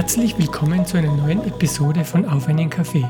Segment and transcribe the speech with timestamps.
[0.00, 3.04] Herzlich willkommen zu einer neuen Episode von Auf einen Kaffee.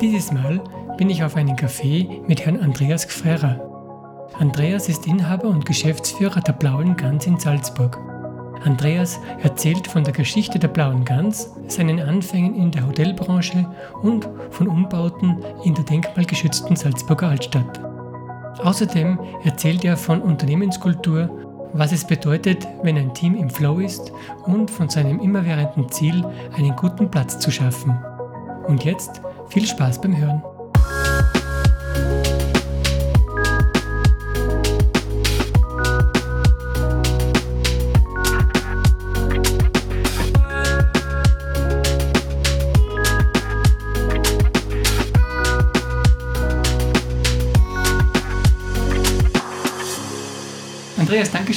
[0.00, 0.62] Dieses Mal
[0.96, 3.60] bin ich auf einen Kaffee mit Herrn Andreas Gfrera.
[4.38, 7.98] Andreas ist Inhaber und Geschäftsführer der Blauen Gans in Salzburg.
[8.62, 13.68] Andreas erzählt von der Geschichte der Blauen Gans, seinen Anfängen in der Hotelbranche
[14.00, 17.80] und von Umbauten in der denkmalgeschützten Salzburger Altstadt.
[18.62, 24.12] Außerdem erzählt er von Unternehmenskultur, was es bedeutet, wenn ein Team im Flow ist
[24.44, 26.24] und von seinem immerwährenden Ziel,
[26.56, 27.98] einen guten Platz zu schaffen.
[28.66, 30.42] Und jetzt viel Spaß beim Hören.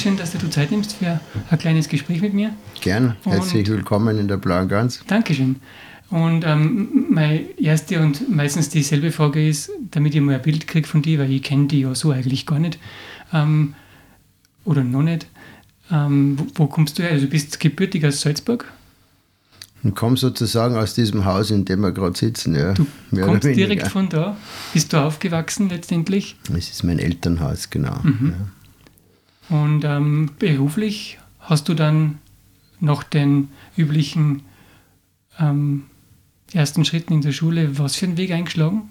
[0.00, 1.20] schön, dass du Zeit nimmst für
[1.50, 2.54] ein kleines Gespräch mit mir.
[2.80, 3.16] Gern.
[3.24, 5.02] Herzlich und willkommen in der Blauen Gans.
[5.06, 5.56] Dankeschön.
[6.08, 10.88] Und ähm, meine erste und meistens dieselbe Frage ist, damit ich mal ein Bild kriege
[10.88, 12.78] von dir, weil ich kenne die ja so eigentlich gar nicht.
[13.32, 13.74] Ähm,
[14.64, 15.26] oder noch nicht.
[15.90, 17.12] Ähm, wo, wo, kommst du her?
[17.12, 18.64] Also du bist gebürtig aus Salzburg?
[19.82, 22.54] Ich komme sozusagen aus diesem Haus, in dem wir gerade sitzen.
[22.54, 22.86] Ja, du
[23.20, 24.36] kommst direkt von da.
[24.72, 26.36] Bist du aufgewachsen letztendlich?
[26.56, 27.98] Es ist mein Elternhaus, genau.
[28.02, 28.34] Mhm.
[28.38, 28.46] Ja.
[29.50, 32.18] Und ähm, beruflich hast du dann
[32.78, 34.42] noch den üblichen
[35.38, 35.84] ähm,
[36.52, 38.82] ersten Schritten in der Schule was für einen Weg eingeschlagen?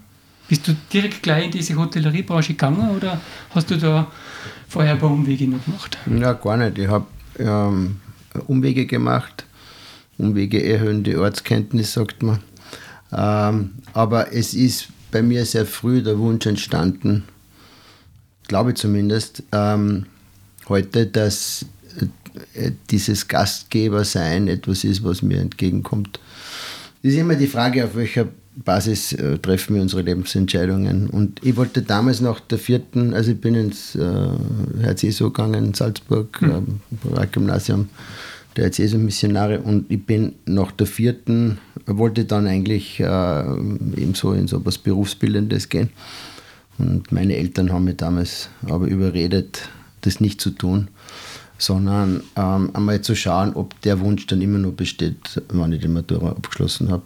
[0.47, 3.21] Bist du direkt gleich in diese Hotelleriebranche gegangen oder
[3.51, 4.07] hast du da
[4.67, 5.97] vorher ein paar Umwege noch gemacht?
[6.07, 6.77] Ja, gar nicht.
[6.77, 7.05] Ich habe
[7.37, 7.97] ähm,
[8.47, 9.45] Umwege gemacht.
[10.17, 12.39] Umwege erhöhen die Ortskenntnis, sagt man.
[13.11, 17.23] Ähm, aber es ist bei mir sehr früh der Wunsch entstanden,
[18.47, 20.05] glaube ich zumindest, ähm,
[20.69, 21.65] heute, dass
[22.53, 26.19] äh, dieses Gastgebersein etwas ist, was mir entgegenkommt.
[27.03, 31.09] Es ist immer die Frage, auf welcher Basis äh, treffen wir unsere Lebensentscheidungen.
[31.09, 34.29] Und ich wollte damals nach der vierten, also ich bin ins äh,
[34.81, 36.81] Herz Jesu gegangen in Salzburg, mhm.
[37.15, 37.89] äh, Gymnasium
[38.55, 44.13] der Herz Jesu Missionare und ich bin nach der vierten, wollte dann eigentlich äh, eben
[44.15, 45.89] so in so was Berufsbildendes gehen.
[46.77, 49.69] Und meine Eltern haben mich damals aber überredet,
[50.01, 50.89] das nicht zu tun,
[51.57, 55.87] sondern ähm, einmal zu schauen, ob der Wunsch dann immer noch besteht, wenn ich die
[55.87, 57.03] Matura abgeschlossen habe.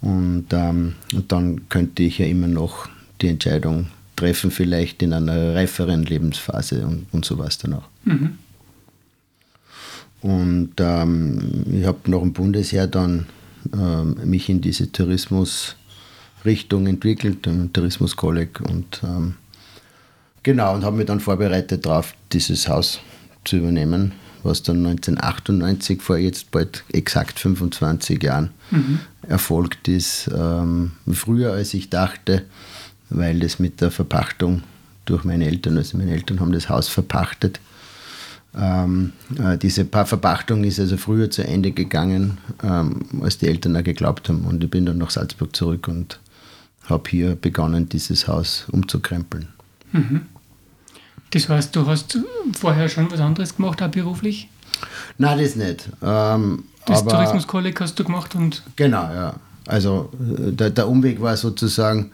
[0.00, 2.88] Und, ähm, und dann könnte ich ja immer noch
[3.20, 7.88] die Entscheidung treffen, vielleicht in einer reiferen Lebensphase und, und sowas danach.
[8.04, 8.38] Mhm.
[10.20, 13.26] Und ähm, ich habe nach dem Bundesheer dann
[13.72, 19.36] ähm, mich in diese Tourismusrichtung entwickelt, im Tourismuskolleg und ähm,
[20.48, 23.00] Genau, und habe mich dann vorbereitet darauf, dieses Haus
[23.44, 29.00] zu übernehmen, was dann 1998, vor jetzt bald exakt 25 Jahren, mhm.
[29.28, 30.30] erfolgt ist.
[30.34, 32.46] Ähm, früher als ich dachte,
[33.10, 34.62] weil das mit der Verpachtung
[35.04, 37.60] durch meine Eltern, also meine Eltern haben das Haus verpachtet.
[38.56, 43.84] Ähm, äh, diese Verpachtung ist also früher zu Ende gegangen, ähm, als die Eltern auch
[43.84, 44.46] geglaubt haben.
[44.46, 46.18] Und ich bin dann nach Salzburg zurück und
[46.84, 49.48] habe hier begonnen, dieses Haus umzukrempeln.
[49.92, 50.22] Mhm.
[51.30, 52.18] Das heißt, du hast
[52.58, 54.48] vorher schon was anderes gemacht, auch beruflich?
[55.18, 55.88] Nein, das nicht.
[56.02, 58.62] Ähm, das Tourismuskolleg hast du gemacht und.
[58.76, 59.34] Genau, ja.
[59.66, 62.12] Also äh, der, der Umweg war sozusagen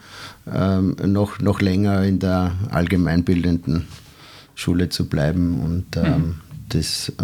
[0.52, 3.86] ähm, noch, noch länger in der allgemeinbildenden
[4.54, 5.60] Schule zu bleiben.
[5.60, 6.34] Und ähm, mhm.
[6.68, 7.22] das äh,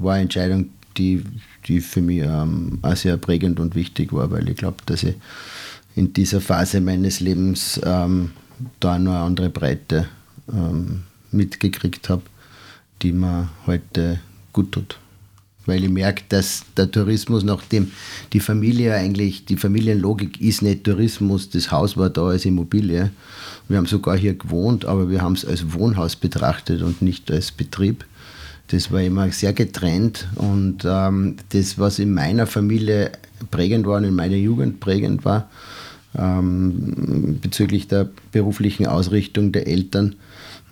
[0.00, 1.24] war eine Entscheidung, die,
[1.66, 5.14] die für mich ähm, auch sehr prägend und wichtig war, weil ich glaube, dass ich
[5.94, 8.32] in dieser Phase meines Lebens ähm,
[8.80, 10.06] da noch eine andere Breite
[10.52, 12.22] ähm, mitgekriegt habe,
[13.02, 14.20] die mir heute
[14.52, 14.98] gut tut.
[15.66, 17.90] Weil ich merke, dass der Tourismus, nachdem
[18.32, 23.10] die Familie eigentlich, die Familienlogik ist nicht Tourismus, das Haus war da als Immobilie.
[23.68, 27.50] Wir haben sogar hier gewohnt, aber wir haben es als Wohnhaus betrachtet und nicht als
[27.50, 28.04] Betrieb.
[28.68, 33.12] Das war immer sehr getrennt und ähm, das, was in meiner Familie
[33.50, 35.48] prägend war und in meiner Jugend prägend war,
[36.16, 40.16] ähm, bezüglich der beruflichen Ausrichtung der Eltern,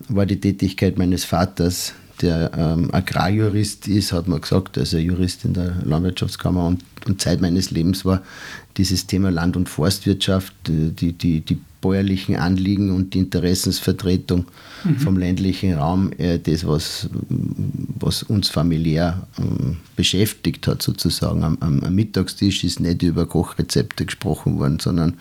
[0.08, 5.54] war die Tätigkeit meines Vaters, der ähm, Agrarjurist ist, hat man gesagt, also Jurist in
[5.54, 8.22] der Landwirtschaftskammer und, und Zeit meines Lebens war
[8.76, 14.46] dieses Thema Land- und Forstwirtschaft, die, die, die bäuerlichen Anliegen und die Interessensvertretung
[14.84, 14.96] mhm.
[14.98, 21.42] vom ländlichen Raum äh, das, was, was uns familiär ähm, beschäftigt hat, sozusagen.
[21.42, 25.14] Am, am, Mittagstisch ist nicht über Kochrezepte gesprochen worden, sondern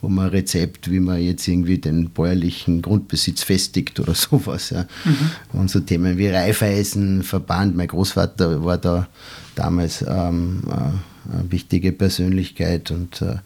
[0.00, 4.70] um ein Rezept, wie man jetzt irgendwie den bäuerlichen Grundbesitz festigt oder sowas.
[4.70, 4.86] Ja.
[5.04, 5.60] Mhm.
[5.60, 9.08] Und so Themen wie Reifeisenverband, mein Großvater war da
[9.54, 13.36] damals ähm, äh, eine wichtige Persönlichkeit und äh,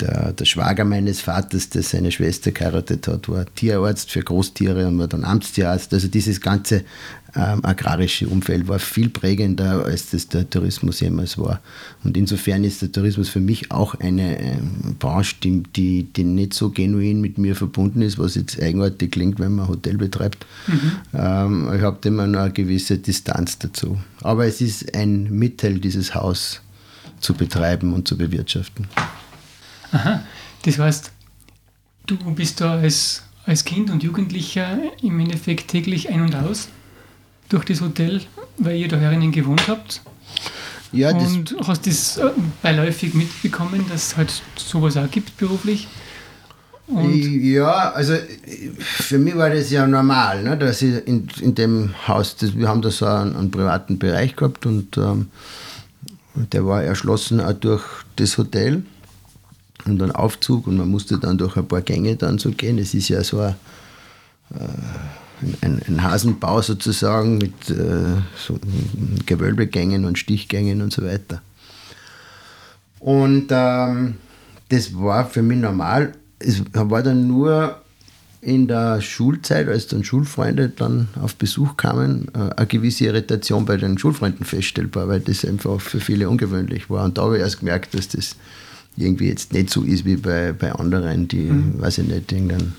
[0.00, 4.98] der, der, Schwager meines Vaters, der seine Schwester geheiratet hat, war Tierarzt für Großtiere und
[4.98, 5.92] war dann Amtstierarzt.
[5.94, 6.84] Also dieses ganze
[7.34, 11.60] ähm, agrarische Umfeld war viel prägender, als das der Tourismus jemals war.
[12.02, 16.54] Und insofern ist der Tourismus für mich auch eine ähm, Branche, die, die, die, nicht
[16.54, 20.46] so genuin mit mir verbunden ist, was jetzt eigenartig klingt, wenn man Hotel betreibt.
[20.66, 20.92] Mhm.
[21.12, 23.98] Ähm, ich habe immer noch eine gewisse Distanz dazu.
[24.22, 26.62] Aber es ist ein Mittel, dieses Haus
[27.20, 28.88] zu betreiben und zu bewirtschaften.
[29.92, 30.22] Aha,
[30.62, 31.12] das heißt,
[32.06, 36.68] du bist da als, als Kind und Jugendlicher im Endeffekt täglich ein- und aus?
[37.48, 38.20] durch das Hotel,
[38.58, 40.00] weil ihr da herinnen gewohnt habt.
[40.92, 42.30] Ja, und hast das äh,
[42.62, 45.88] beiläufig mitbekommen, dass es halt sowas auch gibt beruflich?
[46.86, 48.14] Und ja, also
[48.78, 52.68] für mich war das ja normal, ne, dass ich in, in dem Haus, das, wir
[52.68, 55.26] haben da so einen, einen privaten Bereich gehabt und ähm,
[56.34, 57.82] der war erschlossen auch durch
[58.14, 58.84] das Hotel
[59.86, 62.78] und einen Aufzug und man musste dann durch ein paar Gänge dann so gehen.
[62.78, 63.54] Es ist ja so ein,
[64.54, 68.58] äh, ein, ein Hasenbau sozusagen mit äh, so
[69.26, 71.40] Gewölbegängen und Stichgängen und so weiter.
[73.00, 74.16] Und ähm,
[74.68, 76.12] das war für mich normal.
[76.38, 77.80] Es war dann nur
[78.40, 83.76] in der Schulzeit, als dann Schulfreunde dann auf Besuch kamen, äh, eine gewisse Irritation bei
[83.76, 87.04] den Schulfreunden feststellbar, weil das einfach für viele ungewöhnlich war.
[87.04, 88.36] Und da habe ich erst gemerkt, dass das
[88.96, 91.80] irgendwie jetzt nicht so ist wie bei, bei anderen, die, mhm.
[91.80, 92.74] weiß ich nicht, irgendeinen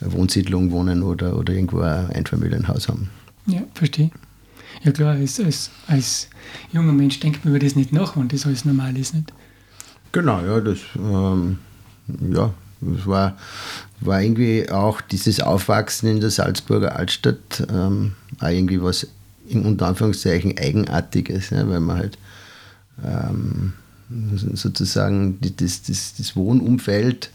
[0.00, 3.10] Wohnsiedlung wohnen oder, oder irgendwo ein Einfamilienhaus haben.
[3.46, 4.10] Ja, verstehe.
[4.82, 6.28] Ja klar, als, als, als
[6.72, 9.32] junger Mensch denkt man über das nicht nach, wenn das alles normal ist, nicht?
[10.12, 11.58] Genau, ja, das, ähm,
[12.32, 13.36] ja, das war,
[14.00, 19.06] war irgendwie auch dieses Aufwachsen in der Salzburger Altstadt ähm, auch irgendwie was
[19.48, 22.18] in unter Anführungszeichen Eigenartiges, ne, weil man halt
[23.04, 23.74] ähm,
[24.54, 27.30] sozusagen das, das, das Wohnumfeld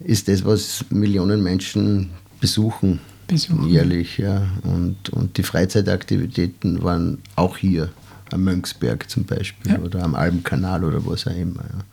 [0.00, 2.10] ist das, was Millionen Menschen
[2.40, 3.68] besuchen, besuchen.
[3.68, 4.18] jährlich.
[4.18, 4.46] Ja.
[4.62, 7.90] Und, und die Freizeitaktivitäten waren auch hier,
[8.30, 9.78] am Mönchsberg zum Beispiel ja.
[9.78, 11.62] oder am Albenkanal oder was auch immer.
[11.62, 11.84] Ja.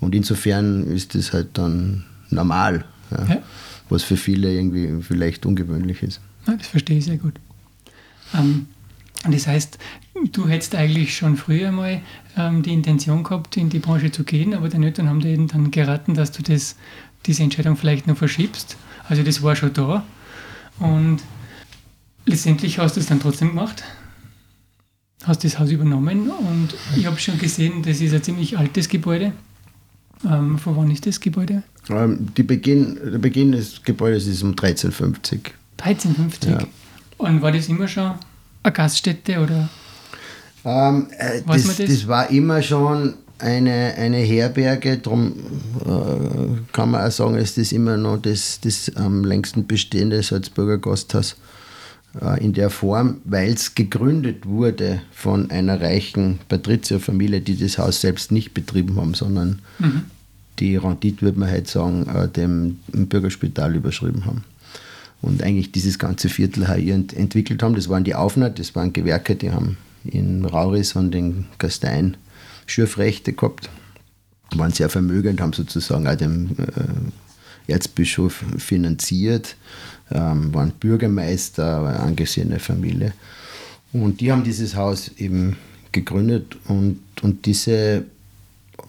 [0.00, 3.42] Und insofern ist das halt dann normal, ja,
[3.88, 6.20] was für viele irgendwie vielleicht ungewöhnlich ist.
[6.46, 7.34] das verstehe ich sehr gut.
[8.34, 8.66] Ähm,
[9.28, 9.78] das heißt,
[10.32, 12.00] du hättest eigentlich schon früher mal
[12.36, 15.70] ähm, die Intention gehabt, in die Branche zu gehen, aber deine Eltern haben dir dann
[15.70, 16.76] geraten, dass du das
[17.26, 18.76] diese Entscheidung vielleicht noch verschiebst.
[19.08, 20.04] Also das war schon da.
[20.78, 21.18] Und
[22.24, 23.82] letztendlich hast du es dann trotzdem gemacht.
[25.24, 29.32] Hast das Haus übernommen und ich habe schon gesehen, das ist ein ziemlich altes Gebäude.
[30.24, 31.62] Ähm, von wann ist das Gebäude?
[31.88, 35.52] Ähm, Beginn, der Beginn des Gebäudes ist um 1350.
[35.78, 36.50] 1350?
[36.50, 36.66] Ja.
[37.18, 38.12] Und war das immer schon
[38.62, 39.68] eine Gaststätte oder?
[40.66, 41.76] Ähm, äh, das, das?
[41.76, 45.34] das war immer schon eine, eine Herberge, darum
[45.84, 50.78] äh, kann man auch sagen, ist das immer noch das, das am längsten bestehende Salzburger
[50.78, 51.36] Gasthaus
[52.20, 58.00] äh, in der Form, weil es gegründet wurde von einer reichen Patrizierfamilie, die das Haus
[58.00, 60.02] selbst nicht betrieben haben, sondern mhm.
[60.58, 64.44] die Rendite, würde man heute sagen, äh, dem Bürgerspital überschrieben haben.
[65.22, 67.74] Und eigentlich dieses ganze Viertel hier ent entwickelt haben.
[67.74, 69.76] Das waren die Aufner, das waren Gewerke, die haben
[70.08, 72.16] in Rauris und in Gastein
[72.66, 73.70] Schürfrechte gehabt,
[74.54, 79.56] waren sehr vermögend, haben sozusagen auch den äh, Erzbischof finanziert,
[80.10, 83.12] ähm, waren Bürgermeister, eine angesehene Familie.
[83.92, 85.56] Und die haben dieses Haus eben
[85.92, 88.04] gegründet und, und diese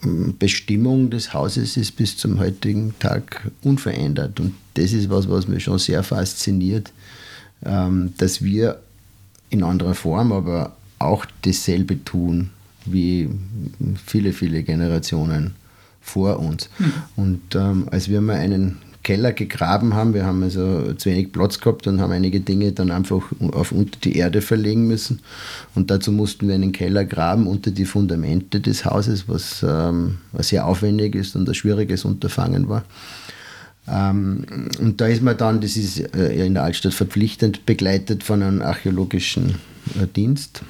[0.04, 4.40] ähm, Bestimmung des Hauses ist bis zum heutigen Tag unverändert.
[4.40, 6.92] Und das ist was, was mich schon sehr fasziniert,
[7.66, 8.80] ähm, dass wir
[9.50, 12.52] in anderer Form aber auch dasselbe tun
[12.92, 13.30] wie
[14.06, 15.56] viele, viele Generationen
[16.02, 16.70] vor uns.
[16.80, 16.94] Mhm.
[17.16, 21.60] Und ähm, als wir mal einen Keller gegraben haben, wir haben also zu wenig Platz
[21.60, 23.24] gehabt und haben einige Dinge dann einfach
[23.54, 25.22] auf unter die Erde verlegen müssen.
[25.76, 30.50] Und dazu mussten wir einen Keller graben unter die Fundamente des Hauses, was, ähm, was
[30.50, 32.84] sehr aufwendig ist und ein schwieriges Unterfangen war.
[33.88, 34.46] Ähm,
[34.80, 38.62] und da ist man dann, das ist äh, in der Altstadt verpflichtend, begleitet von einem
[38.62, 39.56] archäologischen
[40.02, 40.64] äh, Dienst.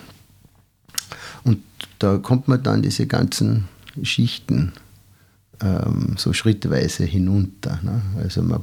[1.99, 3.67] Da kommt man dann diese ganzen
[4.03, 4.73] Schichten
[5.61, 7.79] ähm, so schrittweise hinunter.
[7.83, 8.01] Ne?
[8.21, 8.61] Also man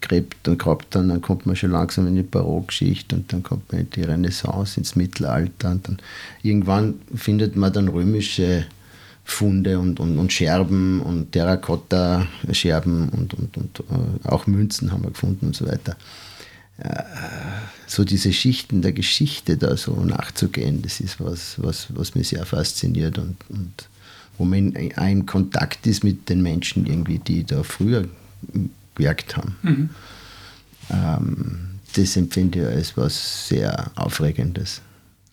[0.00, 3.72] gräbt und grabt dann, dann kommt man schon langsam in die Barockschicht und dann kommt
[3.72, 5.98] man in die Renaissance, ins Mittelalter und dann
[6.42, 8.66] irgendwann findet man dann römische
[9.24, 15.10] Funde und, und, und Scherben und Terrakotta-Scherben und, und, und äh, auch Münzen haben wir
[15.10, 15.96] gefunden und so weiter.
[16.78, 17.02] Äh,
[17.86, 22.44] so diese Schichten der Geschichte da so nachzugehen, das ist was, was, was mich sehr
[22.44, 23.88] fasziniert und, und
[24.38, 28.06] wo man in, Kontakt ist mit den Menschen irgendwie, die da früher
[28.94, 29.56] gewirkt haben.
[29.62, 29.90] Mhm.
[30.90, 31.58] Ähm,
[31.94, 34.82] das empfinde ich als was sehr Aufregendes.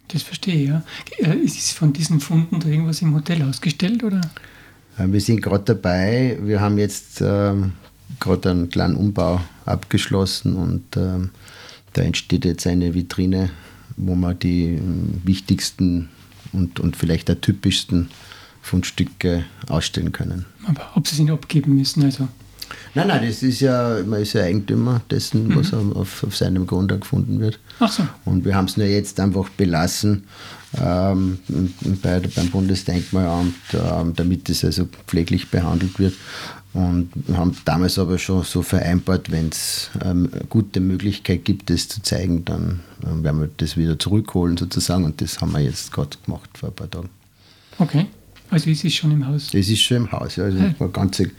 [0.07, 0.83] Das verstehe ich, ja.
[1.17, 4.21] Äh, ist von diesen Funden da irgendwas im Hotel ausgestellt, oder?
[4.97, 6.37] Äh, wir sind gerade dabei.
[6.41, 7.73] Wir haben jetzt ähm,
[8.19, 11.31] gerade einen kleinen Umbau abgeschlossen und ähm,
[11.93, 13.49] da entsteht jetzt eine Vitrine,
[13.97, 16.09] wo man die ähm, wichtigsten
[16.51, 18.09] und, und vielleicht der typischsten
[18.61, 20.45] Fundstücke ausstellen können.
[20.65, 22.27] Aber ob sie sich abgeben müssen, also
[22.95, 25.55] Nein, nein, das ist ja, man ist ja Eigentümer dessen, mhm.
[25.55, 27.59] was auf, auf seinem Grund gefunden wird.
[27.79, 28.03] Ach so.
[28.25, 30.23] Und wir haben es nur jetzt einfach belassen
[30.79, 31.39] ähm,
[32.01, 36.13] bei, beim Bundesdenkmalamt, ähm, damit es also pfleglich behandelt wird.
[36.73, 42.01] Und haben damals aber schon so vereinbart, wenn es ähm, gute Möglichkeit gibt, das zu
[42.01, 45.05] zeigen, dann äh, werden wir das wieder zurückholen sozusagen.
[45.05, 47.09] Und das haben wir jetzt gerade gemacht vor ein paar Tagen.
[47.77, 48.07] Okay.
[48.53, 49.51] Also ist es schon im Haus?
[49.51, 50.43] Es ist schon im Haus, ja.
[50.43, 50.87] Also ja.
[50.87, 51.31] ganze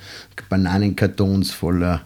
[0.48, 2.02] Bananenkartons voller,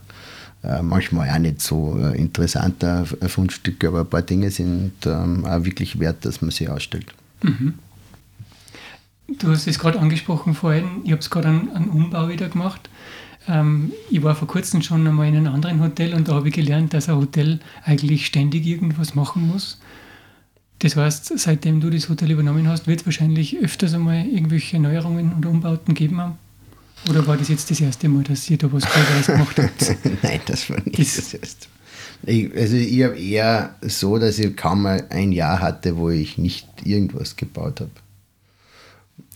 [0.62, 5.64] äh, manchmal auch nicht so äh, interessanter Fundstücke, aber ein paar Dinge sind ähm, auch
[5.64, 7.06] wirklich wert, dass man sie ausstellt.
[7.42, 7.74] Mhm.
[9.38, 12.90] Du hast es gerade angesprochen vorhin, ich habe es gerade einen, einen, Umbau wieder gemacht.
[13.46, 16.54] Ähm, ich war vor kurzem schon einmal in einem anderen Hotel und da habe ich
[16.54, 19.78] gelernt, dass ein Hotel eigentlich ständig irgendwas machen muss.
[20.80, 25.32] Das heißt, seitdem du das Hotel übernommen hast, wird es wahrscheinlich öfters einmal irgendwelche Neuerungen
[25.32, 26.38] und Umbauten geben haben?
[27.08, 29.96] Oder war das jetzt das erste Mal, dass ihr da was Größeres gemacht habt?
[30.22, 32.32] Nein, das war nicht das, das erste Mal.
[32.32, 36.38] Ich, also ich habe eher so, dass ich kaum mal ein Jahr hatte, wo ich
[36.38, 37.90] nicht irgendwas gebaut habe.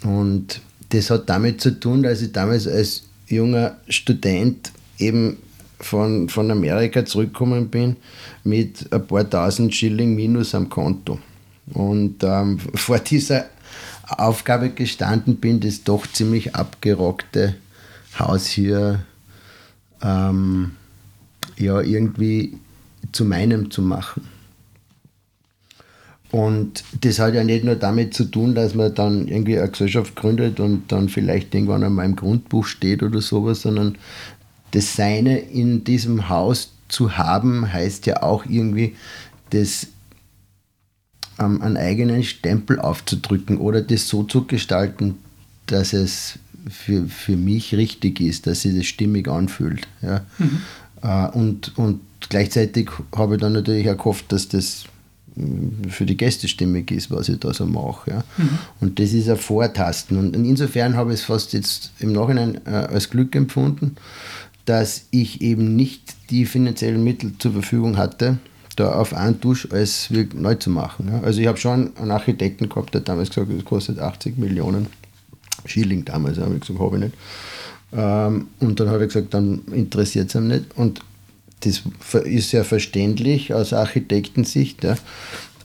[0.02, 5.38] Und das hat damit zu tun, dass ich damals als junger Student eben
[5.80, 7.96] von, von Amerika zurückgekommen bin
[8.44, 11.18] mit ein paar tausend Schilling minus am Konto
[11.74, 13.46] und ähm, vor dieser
[14.08, 17.56] Aufgabe gestanden bin, das doch ziemlich abgerockte
[18.18, 19.04] Haus hier
[20.02, 20.72] ähm,
[21.56, 22.58] ja, irgendwie
[23.12, 24.28] zu meinem zu machen.
[26.30, 30.16] Und das hat ja nicht nur damit zu tun, dass man dann irgendwie eine Gesellschaft
[30.16, 33.98] gründet und dann vielleicht irgendwann einmal im Grundbuch steht oder sowas, sondern
[34.70, 38.96] das Seine in diesem Haus zu haben, heißt ja auch irgendwie
[39.50, 39.88] das
[41.42, 45.16] ähm, einen eigenen Stempel aufzudrücken oder das so zu gestalten,
[45.66, 49.86] dass es für, für mich richtig ist, dass sich das stimmig anfühlt.
[50.00, 50.24] Ja.
[50.38, 50.60] Mhm.
[51.02, 54.84] Äh, und, und gleichzeitig habe ich dann natürlich auch gehofft, dass das
[55.34, 58.10] mm, für die Gäste stimmig ist, was ich da so mache.
[58.10, 58.24] Ja.
[58.36, 58.58] Mhm.
[58.80, 60.18] Und das ist ein Vortasten.
[60.18, 63.96] Und insofern habe ich es fast jetzt im Nachhinein äh, als Glück empfunden,
[64.64, 68.38] dass ich eben nicht die finanziellen Mittel zur Verfügung hatte,
[68.76, 71.08] da auf einen Dusch alles neu zu machen.
[71.10, 71.20] Ja.
[71.20, 74.86] Also ich habe schon einen Architekten gehabt, der damals gesagt hat, das kostet 80 Millionen
[75.66, 77.14] Schilling damals, habe ich gesagt, habe ich nicht.
[77.92, 80.76] Ähm, und dann habe ich gesagt, dann interessiert es ihm nicht.
[80.76, 81.00] Und
[81.60, 81.82] das
[82.24, 84.82] ist ja verständlich aus Architektensicht.
[84.84, 84.96] Ja.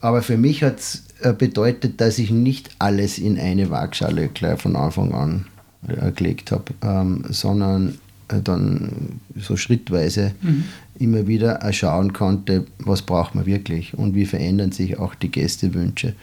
[0.02, 4.62] Aber für mich hat es äh, bedeutet, dass ich nicht alles in eine Waagschale gleich
[4.62, 5.46] von Anfang an
[5.88, 7.98] äh, gelegt habe, ähm, sondern
[8.28, 10.66] äh, dann so schrittweise mhm.
[11.00, 16.14] Immer wieder schauen konnte, was braucht man wirklich und wie verändern sich auch die Gästewünsche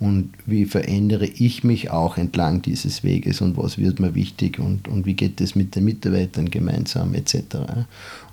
[0.00, 4.88] und wie verändere ich mich auch entlang dieses Weges und was wird mir wichtig und,
[4.88, 7.36] und wie geht es mit den Mitarbeitern gemeinsam etc.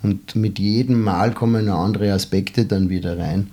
[0.02, 3.48] Und mit jedem Mal kommen andere Aspekte dann wieder rein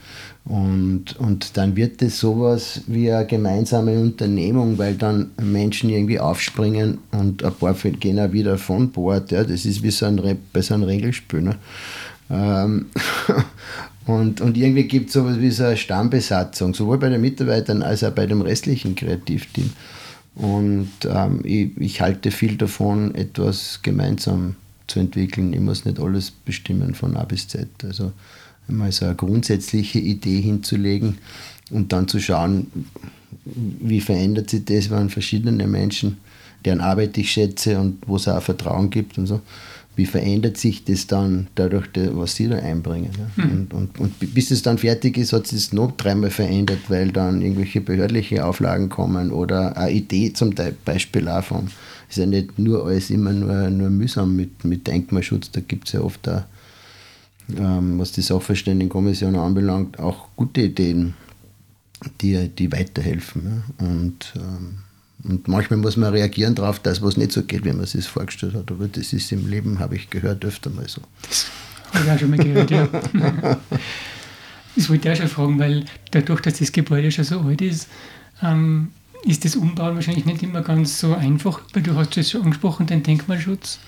[0.47, 6.99] und, und dann wird es sowas wie eine gemeinsame Unternehmung, weil dann Menschen irgendwie aufspringen
[7.11, 9.31] und ein paar gehen auch wieder von Bord.
[9.31, 9.43] Ja.
[9.43, 10.21] Das ist wie so ein,
[10.53, 11.41] bei so einem Regelspiel.
[11.41, 11.55] Ne?
[12.29, 12.87] Ähm,
[14.05, 18.03] und, und irgendwie gibt es sowas wie so eine Stammbesatzung, sowohl bei den Mitarbeitern als
[18.03, 19.71] auch bei dem restlichen Kreativteam.
[20.35, 24.55] Und ähm, ich, ich halte viel davon, etwas gemeinsam
[24.85, 25.51] zu entwickeln.
[25.53, 27.67] Ich muss nicht alles bestimmen von A bis Z.
[27.83, 28.11] Also
[28.67, 31.17] einmal so eine grundsätzliche Idee hinzulegen
[31.71, 32.67] und dann zu schauen,
[33.45, 36.17] wie verändert sich das, wenn verschiedene Menschen,
[36.65, 39.41] deren Arbeit ich schätze und wo es auch Vertrauen gibt und so,
[39.97, 43.09] wie verändert sich das dann dadurch, was sie da einbringen.
[43.17, 43.43] Ja?
[43.43, 43.51] Mhm.
[43.51, 47.11] Und, und, und, bis es dann fertig ist, hat sich das noch dreimal verändert, weil
[47.11, 50.53] dann irgendwelche behördliche Auflagen kommen oder eine Idee zum
[50.85, 51.43] Beispiel auch.
[52.09, 55.87] Es ist ja nicht nur alles immer nur, nur mühsam mit, mit Denkmalschutz, da gibt
[55.87, 56.43] es ja oft auch
[57.55, 61.13] ähm, was die Sachverständigenkommission anbelangt, auch gute Ideen,
[62.21, 63.63] die, die weiterhelfen.
[63.79, 63.85] Ja.
[63.87, 64.79] Und, ähm,
[65.23, 68.07] und manchmal muss man reagieren darauf, dass was nicht so geht, wie man es sich
[68.07, 68.71] vorgestellt hat.
[68.71, 71.01] Aber das ist im Leben, habe ich gehört, öfter mal so.
[71.27, 71.47] Das
[71.93, 72.87] habe ich auch schon mal gehört, ja.
[74.75, 77.87] das wollte ich auch schon fragen, weil dadurch, dass das Gebäude schon so alt ist,
[78.43, 78.91] ähm,
[79.25, 82.85] ist das Umbauen wahrscheinlich nicht immer ganz so einfach, weil du hast es schon angesprochen,
[82.85, 83.79] den Denkmalschutz.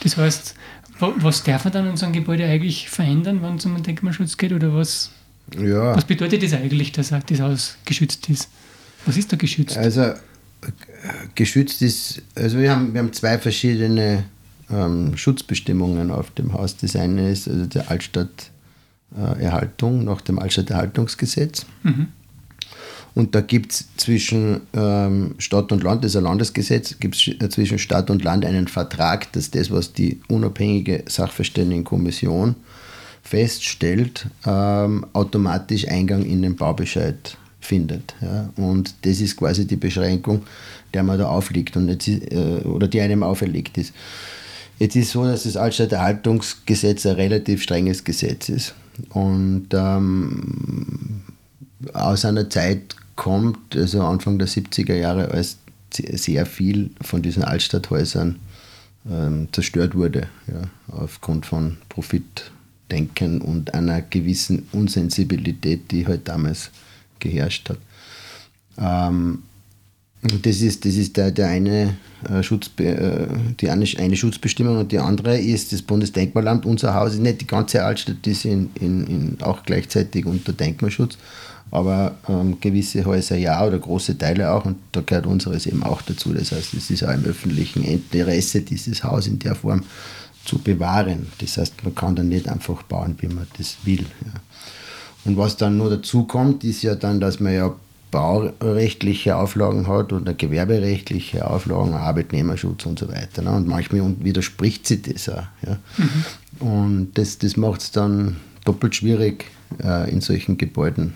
[0.00, 0.54] Das heißt,
[0.98, 4.36] was darf man dann an so einem Gebäude eigentlich verändern, wenn es um den Denkmalschutz
[4.36, 4.52] geht?
[4.52, 5.10] Oder was,
[5.56, 5.94] ja.
[5.94, 8.48] was bedeutet das eigentlich, dass das Haus geschützt ist?
[9.04, 9.76] Was ist da geschützt?
[9.76, 10.14] Also
[11.34, 14.24] geschützt ist, also wir haben, wir haben zwei verschiedene
[14.70, 16.76] ähm, Schutzbestimmungen auf dem Haus.
[16.76, 21.64] Das eine ist also die Altstadterhaltung nach dem Altstadterhaltungsgesetz.
[21.82, 22.08] Mhm.
[23.14, 27.28] Und da gibt es zwischen ähm, Stadt und Land, das ist ein Landesgesetz, gibt es
[27.28, 32.56] äh, zwischen Stadt und Land einen Vertrag, dass das, was die unabhängige Sachverständigenkommission
[33.22, 38.14] feststellt, ähm, automatisch Eingang in den Baubescheid findet.
[38.20, 38.48] Ja.
[38.56, 40.42] Und das ist quasi die Beschränkung,
[40.94, 43.92] der man da aufliegt und jetzt, äh, oder die einem auferlegt ist.
[44.78, 48.74] Jetzt ist so, dass das Altstadterhaltungsgesetz ein relativ strenges Gesetz ist.
[49.10, 51.22] Und ähm,
[51.92, 55.58] aus einer Zeit kommt, also Anfang der 70er Jahre, als
[55.92, 58.38] sehr viel von diesen Altstadthäusern
[59.10, 66.70] ähm, zerstört wurde, ja, aufgrund von Profitdenken und einer gewissen Unsensibilität, die halt damals
[67.18, 67.78] geherrscht hat.
[68.78, 69.42] Ähm,
[70.42, 71.96] das ist, das ist der, der eine,
[72.28, 73.26] äh, äh,
[73.60, 76.66] die eine, eine Schutzbestimmung und die andere ist das Bundesdenkmalamt.
[76.66, 81.18] Unser Haus ist nicht die ganze Altstadt, ist in, in, in auch gleichzeitig unter Denkmalschutz
[81.70, 86.02] aber ähm, gewisse Häuser ja oder große Teile auch und da gehört unseres eben auch
[86.02, 86.32] dazu.
[86.32, 89.82] Das heißt, es ist auch im öffentlichen Interesse, dieses Haus in der Form
[90.44, 91.26] zu bewahren.
[91.38, 94.06] Das heißt, man kann dann nicht einfach bauen, wie man das will.
[94.24, 94.40] Ja.
[95.26, 97.74] Und was dann nur dazu kommt, ist ja dann, dass man ja
[98.10, 103.42] baurechtliche Auflagen hat oder gewerberechtliche Auflagen, Arbeitnehmerschutz und so weiter.
[103.42, 103.50] Ne?
[103.50, 105.42] Und manchmal widerspricht sich das auch.
[105.66, 105.78] Ja?
[105.98, 106.66] Mhm.
[106.66, 109.46] Und das, das macht es dann doppelt schwierig
[109.82, 111.14] äh, in solchen Gebäuden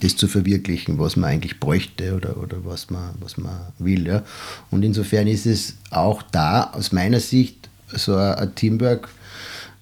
[0.00, 4.06] das zu verwirklichen, was man eigentlich bräuchte oder, oder was, man, was man will.
[4.06, 4.22] Ja.
[4.70, 9.08] Und insofern ist es auch da aus meiner Sicht so ein, ein Teamwork,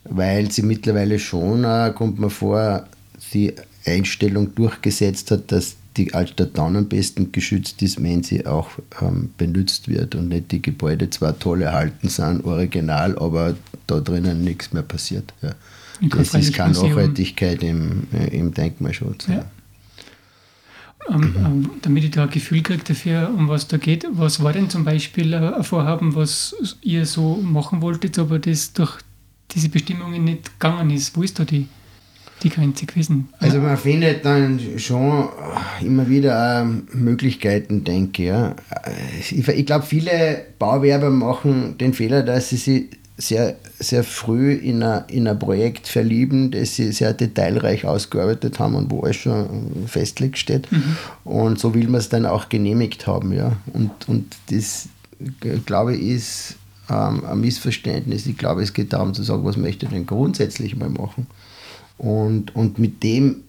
[0.05, 2.87] weil sie mittlerweile schon, äh, kommt mir vor,
[3.35, 3.53] die
[3.85, 8.70] Einstellung durchgesetzt hat, dass die Altstadt dann am besten geschützt ist, wenn sie auch
[9.01, 13.55] ähm, benutzt wird und nicht die Gebäude zwar toll erhalten sind, original, aber
[13.87, 15.33] da drinnen nichts mehr passiert.
[15.42, 15.55] Ja.
[16.01, 19.29] Das ist keine Nachhaltigkeit im, äh, im Denkmalschutz.
[19.29, 19.35] Ja.
[19.35, 19.44] Ja.
[21.09, 21.70] Ähm, mhm.
[21.83, 24.07] damit ich da ein Gefühl kriege dafür, um was da geht.
[24.12, 28.99] Was war denn zum Beispiel ein Vorhaben, was ihr so machen wolltet, aber das durch
[29.51, 31.14] diese Bestimmungen nicht gegangen ist?
[31.16, 31.68] Wo ist da die,
[32.42, 33.29] die Grenze gewesen?
[33.38, 35.29] Also man findet dann schon
[35.81, 38.29] immer wieder Möglichkeiten, denke ich.
[38.29, 38.57] Ja.
[39.18, 42.85] Ich, ich glaube, viele Bauwerber machen den Fehler, dass sie sich
[43.16, 48.75] sehr, sehr früh in ein, in ein Projekt verlieben, das sie sehr detailreich ausgearbeitet haben
[48.75, 50.70] und wo alles schon festgelegt steht.
[50.73, 50.97] Mhm.
[51.23, 53.33] Und so will man es dann auch genehmigt haben.
[53.33, 53.57] Ja.
[53.73, 54.88] Und, und das,
[55.64, 56.57] glaube ich, ist
[56.90, 58.27] ähm, ein Missverständnis.
[58.27, 61.29] Ich glaube, es geht darum zu sagen, was möchte ich denn grundsätzlich mal machen.
[61.98, 63.42] Und, und mit dem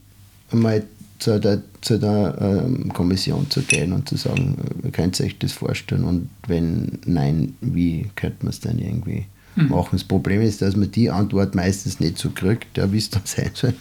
[0.52, 0.84] mal
[1.20, 5.38] zu der, zu der ähm, Kommission zu gehen und zu sagen, äh, könnt ihr euch
[5.40, 9.70] das vorstellen und wenn nein, wie könnte man es dann irgendwie mhm.
[9.70, 9.90] machen.
[9.94, 13.24] Das Problem ist, dass man die Antwort meistens nicht so kriegt, ja, wie es dann
[13.26, 13.74] sein soll.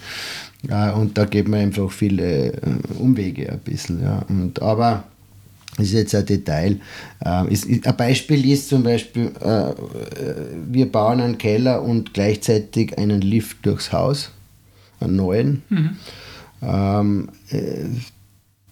[0.94, 2.58] und da geht man einfach viele äh,
[2.98, 4.02] Umwege ein bisschen.
[4.02, 4.24] Ja.
[4.28, 5.04] Und, aber
[5.76, 6.80] das ist jetzt ein Detail.
[7.24, 9.72] Äh, ist, ein Beispiel ist zum Beispiel, äh,
[10.70, 14.30] wir bauen einen Keller und gleichzeitig einen Lift durchs Haus,
[15.08, 15.62] neuen.
[15.68, 15.96] Mhm.
[16.62, 17.28] Ähm,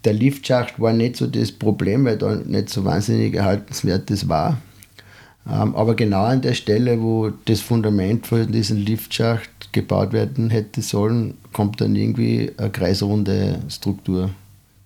[0.04, 4.58] der Liftschacht war nicht so das Problem, weil da nicht so wahnsinnig erhaltenswertes war.
[5.46, 10.82] Ähm, aber genau an der Stelle, wo das Fundament für diesen Liftschacht gebaut werden hätte
[10.82, 14.30] sollen, kommt dann irgendwie eine kreisrunde Struktur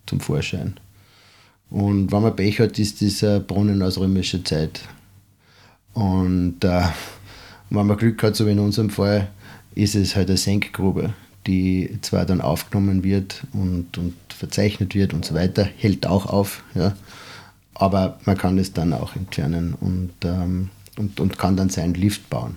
[0.07, 0.75] zum Vorschein.
[1.69, 4.81] Und wenn man Pech hat, ist dieser Brunnen aus römischer Zeit.
[5.95, 6.83] Und äh,
[7.71, 9.29] wenn man Glück hat, so wie in unserem Fall,
[9.75, 11.13] ist es halt eine Senkgrube,
[11.47, 16.63] die zwar dann aufgenommen wird und, und verzeichnet wird und so weiter, hält auch auf.
[16.75, 16.95] Ja
[17.79, 22.29] aber man kann es dann auch entfernen und, ähm, und, und kann dann seinen Lift
[22.31, 22.57] bauen.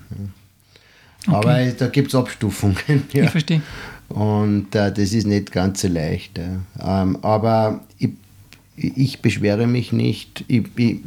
[1.28, 1.36] Okay.
[1.36, 2.78] Aber da gibt es Abstufungen.
[3.14, 3.26] Ja.
[3.26, 3.62] Ich verstehe.
[4.08, 6.38] Und äh, das ist nicht ganz so leicht.
[6.38, 7.02] Ja.
[7.02, 8.12] Ähm, aber ich,
[8.76, 10.46] ich beschwere mich nicht.
[10.48, 11.00] Ich, ich,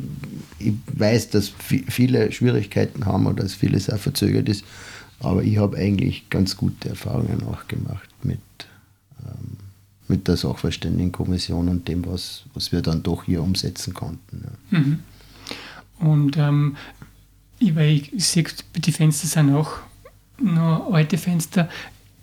[0.58, 1.52] ich weiß, dass
[1.88, 4.64] viele Schwierigkeiten haben und dass vieles auch verzögert ist.
[5.22, 8.40] Aber ich habe eigentlich ganz gute Erfahrungen auch gemacht mit
[9.24, 9.56] ähm,
[10.12, 14.44] mit der Sachverständigenkommission und dem, was, was wir dann doch hier umsetzen konnten.
[14.70, 14.78] Ja.
[14.78, 14.98] Mhm.
[15.98, 16.76] Und ähm,
[17.58, 18.44] ich, ich sehe,
[18.76, 19.78] die Fenster sind auch
[20.38, 21.68] noch alte Fenster.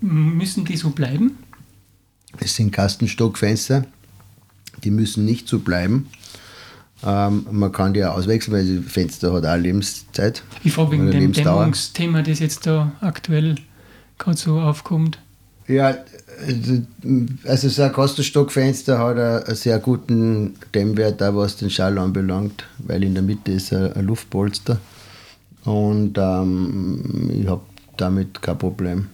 [0.02, 1.38] Müssen die so bleiben?
[2.38, 3.86] Es sind Kastenstockfenster,
[4.84, 6.10] die müssen nicht so bleiben.
[7.06, 10.44] Ähm, man kann die auch auswechseln, weil das Fenster hat auch Lebenszeit.
[10.64, 13.56] Ich frage wegen dem Dämmungsthema, das jetzt da aktuell
[14.18, 15.20] gerade so aufkommt.
[15.68, 15.96] Ja,
[16.46, 16.82] also
[17.70, 23.14] so ein Kastenstockfenster hat einen sehr guten Dämmwert, auch was den Schall anbelangt, weil in
[23.14, 24.80] der Mitte ist ein Luftpolster
[25.66, 27.62] und ähm, ich habe
[27.98, 29.08] damit kein Problem.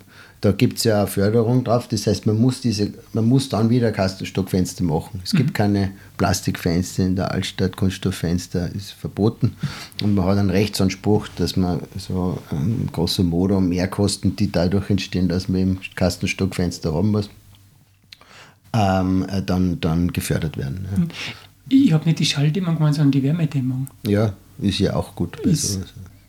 [0.46, 3.72] Da gibt es ja eine Förderung drauf, das heißt, man muss, diese, man muss dann
[3.72, 5.20] wieder Kastenstockfenster machen.
[5.24, 5.38] Es mhm.
[5.38, 9.56] gibt keine Plastikfenster in der Altstadt, Kunststofffenster ist verboten
[10.04, 15.30] und man hat einen Rechtsanspruch, dass man so ähm, grosso modo Mehrkosten, die dadurch entstehen,
[15.30, 17.32] dass man eben Kastenstockfenster haben muss,
[18.74, 20.86] ähm, dann, dann gefördert werden.
[20.96, 21.08] Ja.
[21.70, 23.88] Ich habe nicht die Schalldämmung gemeint, sondern die Wärmedämmung.
[24.06, 25.40] Ja, ist ja auch gut.
[25.40, 25.80] Ist,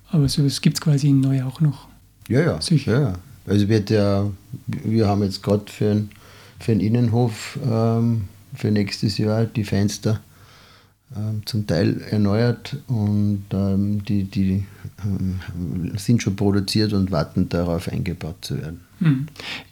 [0.09, 1.87] aber sowas gibt es quasi in Neu auch noch.
[2.31, 2.61] Ja, ja.
[2.63, 2.93] Sicher.
[2.93, 3.15] Ja, ja.
[3.47, 4.31] Also wird ja,
[4.67, 6.11] wir haben jetzt gerade für, ein,
[6.59, 10.21] für den Innenhof ähm, für nächstes Jahr die Fenster
[11.17, 14.65] ähm, zum Teil erneuert und ähm, die, die
[15.05, 15.41] ähm,
[15.97, 18.81] sind schon produziert und warten darauf eingebaut zu werden.
[18.99, 19.27] Hm.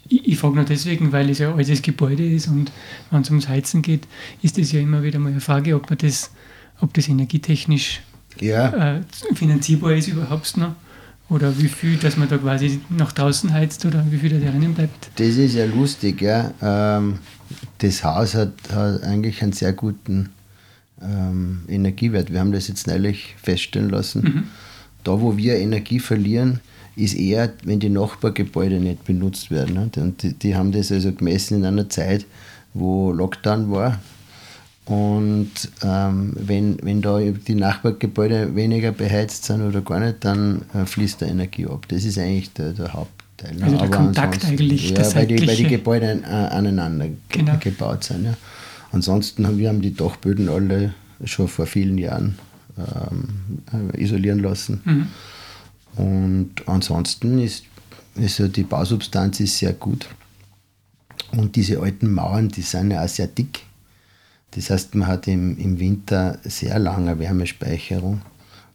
[0.08, 2.70] Ich, ich frage nur deswegen, weil es ja ein altes Gebäude ist und
[3.10, 4.06] wenn es ums Heizen geht,
[4.42, 6.30] ist es ja immer wieder mal eine Frage, ob man das,
[6.80, 8.02] ob das energietechnisch
[8.40, 8.96] ja.
[8.98, 9.02] äh,
[9.34, 10.76] finanzierbar ist überhaupt noch.
[11.30, 14.74] Oder wie viel, dass man da quasi nach draußen heizt oder wie viel da drinnen
[14.74, 15.10] bleibt?
[15.16, 16.52] Das ist ja lustig, ja.
[16.60, 17.18] Ähm,
[17.78, 20.30] das Haus hat, hat, eigentlich einen sehr guten
[21.02, 22.30] ähm, Energiewert.
[22.30, 24.22] Wir haben das jetzt neulich feststellen lassen.
[24.22, 24.44] Mhm.
[25.02, 26.60] Da, wo wir Energie verlieren,
[26.96, 29.74] ist eher, wenn die Nachbargebäude nicht benutzt werden.
[29.74, 29.90] Ne?
[29.96, 32.26] Und die, die haben das also gemessen in einer Zeit,
[32.74, 34.00] wo Lockdown war.
[34.86, 35.50] Und
[35.82, 41.22] ähm, wenn, wenn da die Nachbargebäude weniger beheizt sind oder gar nicht, dann äh, fließt
[41.22, 41.86] da Energie ab.
[41.88, 43.54] Das ist eigentlich der, der Hauptteil.
[43.54, 43.64] Ne?
[43.64, 44.90] Also der Aber Kontakt eigentlich.
[44.90, 47.56] Ja, weil die, weil die Gebäude äh, aneinander genau.
[47.58, 48.26] gebaut sind.
[48.26, 48.34] Ja.
[48.92, 50.94] Ansonsten haben wir haben die Dachböden alle
[51.24, 52.38] schon vor vielen Jahren
[52.76, 54.82] ähm, äh, isolieren lassen.
[54.84, 55.06] Mhm.
[55.96, 57.64] Und ansonsten ist,
[58.16, 60.08] ist ja die Bausubstanz ist sehr gut.
[61.32, 63.63] Und diese alten Mauern, die sind ja auch sehr dick.
[64.54, 68.22] Das heißt, man hat im, im Winter sehr lange Wärmespeicherung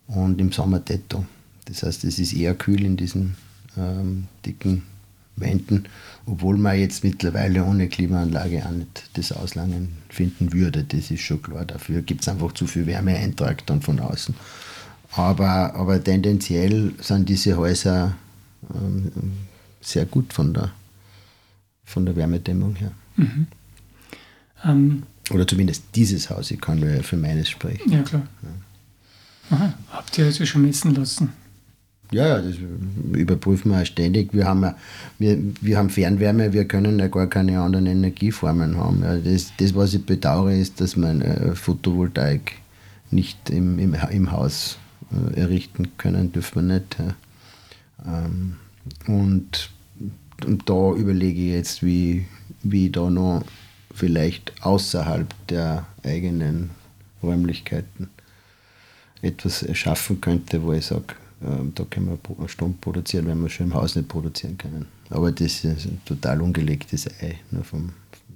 [0.07, 1.25] und im Sommer Detto.
[1.65, 3.35] Das heißt, es ist eher kühl in diesen
[3.77, 4.83] ähm, dicken
[5.35, 5.85] Wänden,
[6.25, 10.83] obwohl man jetzt mittlerweile ohne Klimaanlage auch nicht das Auslangen finden würde.
[10.83, 11.65] Das ist schon klar.
[11.65, 14.35] Dafür gibt es einfach zu viel Wärmeeintrag dann von außen.
[15.15, 18.15] Aber, aber tendenziell sind diese Häuser
[18.73, 19.11] ähm,
[19.81, 20.71] sehr gut von der,
[21.85, 22.91] von der Wärmedämmung her.
[23.15, 23.47] Mhm.
[24.65, 27.91] Ähm, oder zumindest dieses Haus, ich kann nur für meines sprechen.
[27.91, 28.23] Ja, klar.
[28.41, 29.55] Ja.
[29.55, 31.29] Aha, habt ihr das ja schon messen lassen?
[32.11, 32.55] Ja, ja, das
[33.13, 34.33] überprüfen wir ständig.
[34.33, 34.73] Wir haben,
[35.19, 39.03] wir, wir haben Fernwärme, wir können ja gar keine anderen Energieformen haben.
[39.03, 42.53] Ja, das, das, was ich bedauere, ist, dass man äh, Photovoltaik
[43.11, 44.77] nicht im, im, im Haus
[45.11, 46.97] äh, errichten können, dürfen wir nicht.
[48.05, 48.55] Ähm,
[49.05, 49.69] und,
[50.45, 52.25] und da überlege ich jetzt, wie,
[52.63, 53.43] wie ich da noch
[53.93, 56.71] vielleicht außerhalb der eigenen
[57.21, 58.09] Räumlichkeiten
[59.21, 63.67] etwas erschaffen könnte, wo ich sage, äh, da können wir Strom produzieren, wenn wir schon
[63.67, 64.85] im Haus nicht produzieren können.
[65.09, 67.91] Aber das ist ein total ungelegtes Ei, nur vom,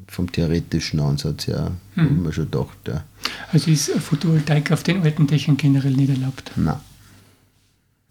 [0.08, 2.02] vom theoretischen Ansatz her, mhm.
[2.02, 2.78] haben wir schon gedacht.
[2.88, 3.04] Ja.
[3.52, 6.52] Also ist Photovoltaik auf den alten Dächern generell nicht erlaubt?
[6.56, 6.80] Nein.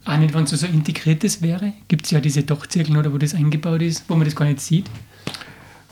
[0.04, 1.74] Auch nicht, wenn es so integriertes wäre?
[1.86, 4.60] Gibt es ja diese Dachzirkel, oder wo das eingebaut ist, wo man das gar nicht
[4.60, 4.86] sieht?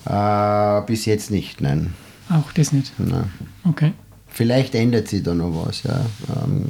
[0.05, 1.95] Äh, bis jetzt nicht, nein.
[2.29, 2.93] Auch das nicht?
[2.99, 3.31] Nein.
[3.65, 3.93] Okay.
[4.29, 5.83] Vielleicht ändert sich da noch was.
[5.83, 6.07] Ja.
[6.43, 6.67] Ähm,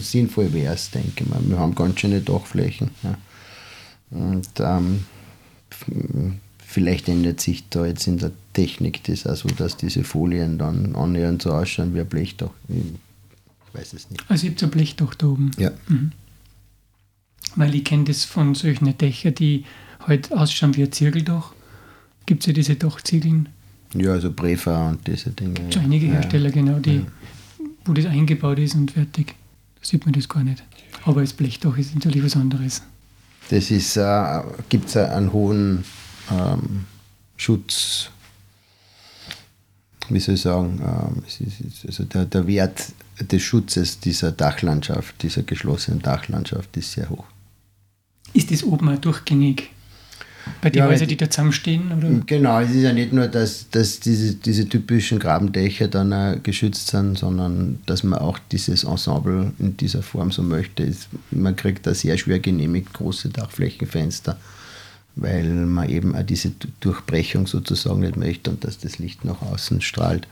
[0.00, 1.40] sinnvoll wäre es, denke ich mal.
[1.42, 2.90] Wir haben ganz schöne Dachflächen.
[3.02, 3.16] Ja.
[4.10, 5.04] Und ähm,
[6.58, 10.94] vielleicht ändert sich da jetzt in der Technik das auch so, dass diese Folien dann
[10.94, 12.50] annähernd so ausschauen wie ein Blechdach.
[12.68, 14.22] Ich weiß es nicht.
[14.28, 15.50] Also ihr habt ein Blechdach da oben?
[15.56, 15.70] Ja.
[15.88, 16.12] Mhm.
[17.56, 19.64] Weil ich kenne das von solchen Dächern, die
[20.06, 21.52] halt ausschauen wie ein Zirkeldach
[22.26, 23.48] gibt es ja diese Dachziegeln.
[23.94, 25.54] Ja, also Prefa und diese Dinge.
[25.54, 26.54] Es gibt einige Hersteller, ja.
[26.54, 27.02] genau, die, ja.
[27.84, 29.34] wo das eingebaut ist und fertig.
[29.80, 30.62] Da sieht man das gar nicht.
[31.04, 32.82] Aber das Blechdach ist natürlich was anderes.
[33.50, 35.84] Das ist, äh, gibt es einen hohen
[36.30, 36.86] ähm,
[37.36, 38.10] Schutz,
[40.08, 45.42] wie soll ich sagen, ähm, ist, also der, der Wert des Schutzes dieser Dachlandschaft, dieser
[45.42, 47.24] geschlossenen Dachlandschaft ist sehr hoch.
[48.32, 49.70] Ist das oben auch durchgängig?
[50.60, 51.92] Bei den ja, Häusern, die da zusammenstehen?
[51.96, 52.08] Oder?
[52.26, 56.88] Genau, es ist ja nicht nur, dass, dass diese, diese typischen Grabendächer dann auch geschützt
[56.88, 60.90] sind, sondern dass man auch dieses Ensemble in dieser Form so möchte.
[61.30, 64.36] Man kriegt da sehr schwer genehmigt große Dachflächenfenster.
[65.14, 69.80] weil man eben auch diese Durchbrechung sozusagen nicht möchte und dass das Licht nach außen
[69.80, 70.26] strahlt.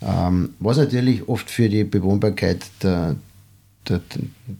[0.00, 3.16] Ähm, was natürlich oft für die Bewohnbarkeit der,
[3.88, 4.00] der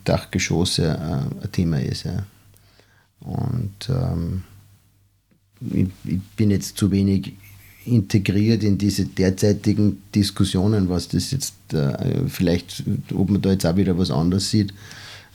[0.05, 2.05] Dachgeschosse äh, ein Thema ist.
[2.05, 2.25] Ja.
[3.21, 4.43] Und ähm,
[5.73, 7.35] ich, ich, bin jetzt zu wenig
[7.87, 12.83] integriert in diese derzeitigen Diskussionen, was das jetzt äh, vielleicht,
[13.15, 14.73] ob man da jetzt auch wieder was anderes sieht,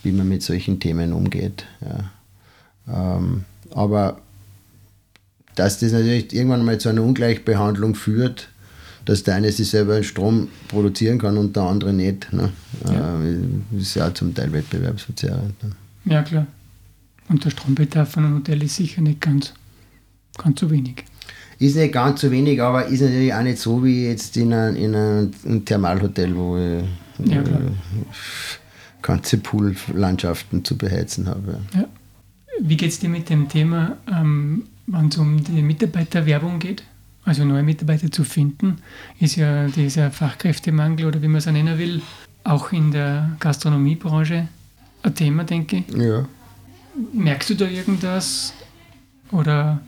[0.03, 1.65] wie man mit solchen Themen umgeht.
[1.81, 3.17] Ja.
[3.17, 4.19] Ähm, aber
[5.55, 8.49] dass das natürlich irgendwann mal zu einer Ungleichbehandlung führt,
[9.05, 12.31] dass der eine sich selber Strom produzieren kann und der andere nicht.
[12.31, 12.51] Ne?
[12.85, 13.21] Ja.
[13.21, 15.63] Äh, ist ja auch zum Teil wettbewerbsverzerrend.
[15.63, 15.71] Ne?
[16.05, 16.47] Ja, klar.
[17.27, 19.53] Und der Strombedarf von einem Hotel ist sicher nicht ganz,
[20.41, 21.03] ganz so wenig.
[21.59, 24.75] Ist nicht ganz so wenig, aber ist natürlich auch nicht so wie jetzt in einem,
[24.75, 27.43] in einem Thermalhotel, wo ich ja,
[29.01, 31.59] ganze Poollandschaften zu beheizen habe.
[31.73, 31.85] Ja.
[32.61, 36.83] Wie geht es dir mit dem Thema, ähm, wenn es um die Mitarbeiterwerbung geht?
[37.25, 38.77] Also neue Mitarbeiter zu finden,
[39.19, 42.01] ist ja dieser Fachkräftemangel oder wie man es auch nennen will,
[42.43, 44.47] auch in der Gastronomiebranche
[45.03, 45.95] ein Thema, denke ich.
[45.95, 46.25] Ja.
[47.13, 48.53] Merkst du da irgendwas?
[49.31, 49.81] Oder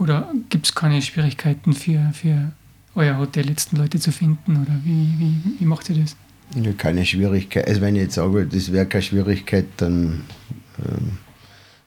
[0.00, 2.52] oder gibt es keine Schwierigkeiten für, für
[2.94, 4.56] euer Hotel letzten Leute zu finden?
[4.56, 6.16] Oder wie, wie, wie macht ihr das?
[6.56, 7.68] Ja, keine Schwierigkeit.
[7.68, 10.22] Also wenn ich jetzt sage, das wäre keine Schwierigkeit, dann
[10.78, 11.18] ähm,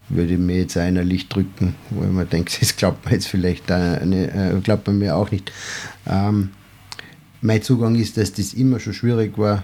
[0.10, 3.70] würde mir jetzt einer Licht drücken, wo ich mir denke, das glaubt man jetzt vielleicht,
[3.72, 5.52] eine, äh, glaubt man mir auch nicht.
[6.06, 6.52] Ähm,
[7.42, 9.64] mein Zugang ist, dass das immer schon schwierig war,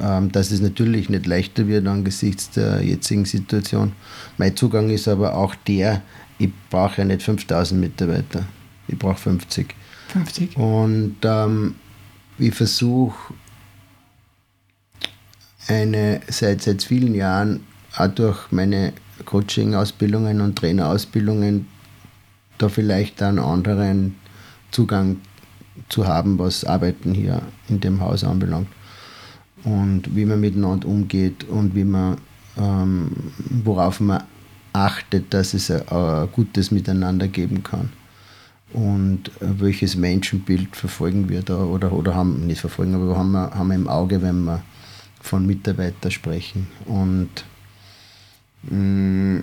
[0.00, 3.92] ähm, dass es natürlich nicht leichter wird angesichts der jetzigen Situation.
[4.38, 6.02] Mein Zugang ist aber auch der,
[6.38, 8.44] ich brauche ja nicht 5000 Mitarbeiter,
[8.88, 9.74] ich brauche 50.
[10.08, 10.56] 50.
[10.56, 11.74] Und ähm,
[12.38, 13.34] ich versuche
[15.68, 17.64] eine seit, seit vielen Jahren
[17.96, 18.92] auch durch meine
[19.24, 21.66] Coaching-Ausbildungen und Trainerausbildungen
[22.58, 24.16] da vielleicht einen anderen
[24.70, 25.16] Zugang
[25.88, 28.68] zu haben, was Arbeiten hier in dem Haus anbelangt.
[29.64, 32.18] Und wie man miteinander umgeht und wie man,
[32.56, 33.10] ähm,
[33.64, 34.22] worauf man
[34.84, 37.90] achtet, dass es ein, ein gutes Miteinander geben kann.
[38.72, 43.50] Und äh, welches Menschenbild verfolgen wir da oder, oder haben, nicht verfolgen, aber haben wir,
[43.50, 44.62] haben wir im Auge, wenn wir
[45.20, 46.66] von Mitarbeitern sprechen.
[46.84, 47.30] Und
[48.62, 49.42] mh, mm,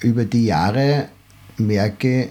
[0.00, 1.08] über die Jahre
[1.56, 2.30] merke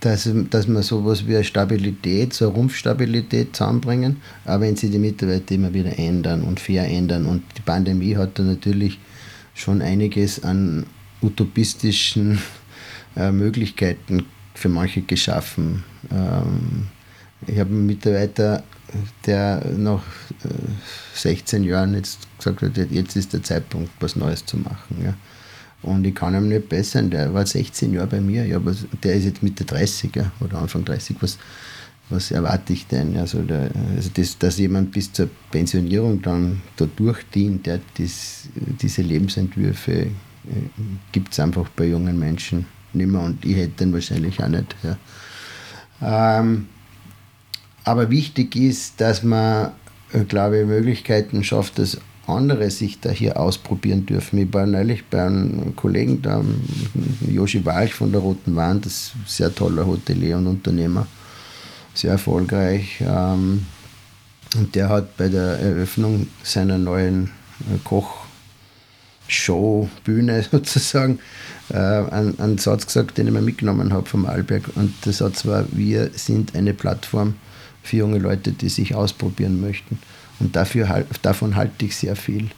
[0.00, 4.98] dass, dass wir sowas wie eine Stabilität, so eine Rumpfstabilität zusammenbringen, aber wenn sich die
[4.98, 8.98] Mitarbeiter immer wieder ändern und verändern und die Pandemie hat da natürlich
[9.54, 10.86] schon einiges an
[11.22, 12.38] utopistischen
[13.16, 15.84] äh, Möglichkeiten für manche geschaffen.
[16.10, 16.88] Ähm,
[17.46, 18.64] ich habe einen Mitarbeiter,
[19.26, 20.02] der nach
[20.44, 20.48] äh,
[21.14, 25.02] 16 Jahren jetzt gesagt hat, jetzt ist der Zeitpunkt, was Neues zu machen.
[25.04, 25.14] Ja.
[25.82, 29.14] Und ich kann ihm nicht bessern, der war 16 Jahre bei mir, ja, was, der
[29.14, 31.38] ist jetzt Mitte 30 ja, oder Anfang 30, was,
[32.10, 33.16] was erwarte ich denn?
[33.16, 38.48] Also, der, also das, dass jemand bis zur Pensionierung dann da durchdient, der das,
[38.80, 40.08] diese Lebensentwürfe
[41.12, 44.74] gibt es einfach bei jungen Menschen nicht mehr und ich hätte den wahrscheinlich auch nicht.
[44.82, 46.40] Ja.
[46.40, 46.66] Ähm,
[47.84, 49.72] aber wichtig ist, dass man,
[50.12, 54.38] äh, glaube ich, Möglichkeiten schafft, dass andere sich da hier ausprobieren dürfen.
[54.38, 56.44] Ich war neulich bei einem Kollegen da,
[57.26, 61.06] Joshi Walch von der Roten Wand, das ist ein sehr toller Hotelier und Unternehmer,
[61.94, 63.00] sehr erfolgreich.
[63.00, 63.66] Ähm,
[64.56, 67.30] und der hat bei der Eröffnung seiner neuen
[67.60, 68.27] äh, Koch-
[69.28, 71.20] Show, Bühne sozusagen,
[71.70, 74.64] äh, einen, einen Satz gesagt, den ich mir mitgenommen habe vom Alberg.
[74.74, 77.34] Und der Satz war, wir sind eine Plattform
[77.82, 79.98] für junge Leute, die sich ausprobieren möchten.
[80.40, 82.48] Und dafür, davon halte ich sehr viel,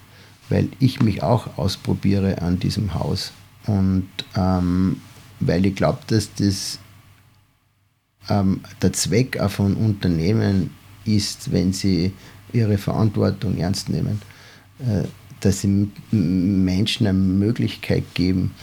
[0.48, 3.32] weil ich mich auch ausprobiere an diesem Haus.
[3.66, 5.00] Und ähm,
[5.40, 6.78] weil ich glaube, dass das
[8.28, 10.70] ähm, der Zweck auch von Unternehmen
[11.04, 12.12] ist, wenn sie
[12.52, 14.20] ihre Verantwortung ernst nehmen.
[14.80, 15.04] Äh,
[15.40, 18.54] dass sie Menschen eine Möglichkeit geben,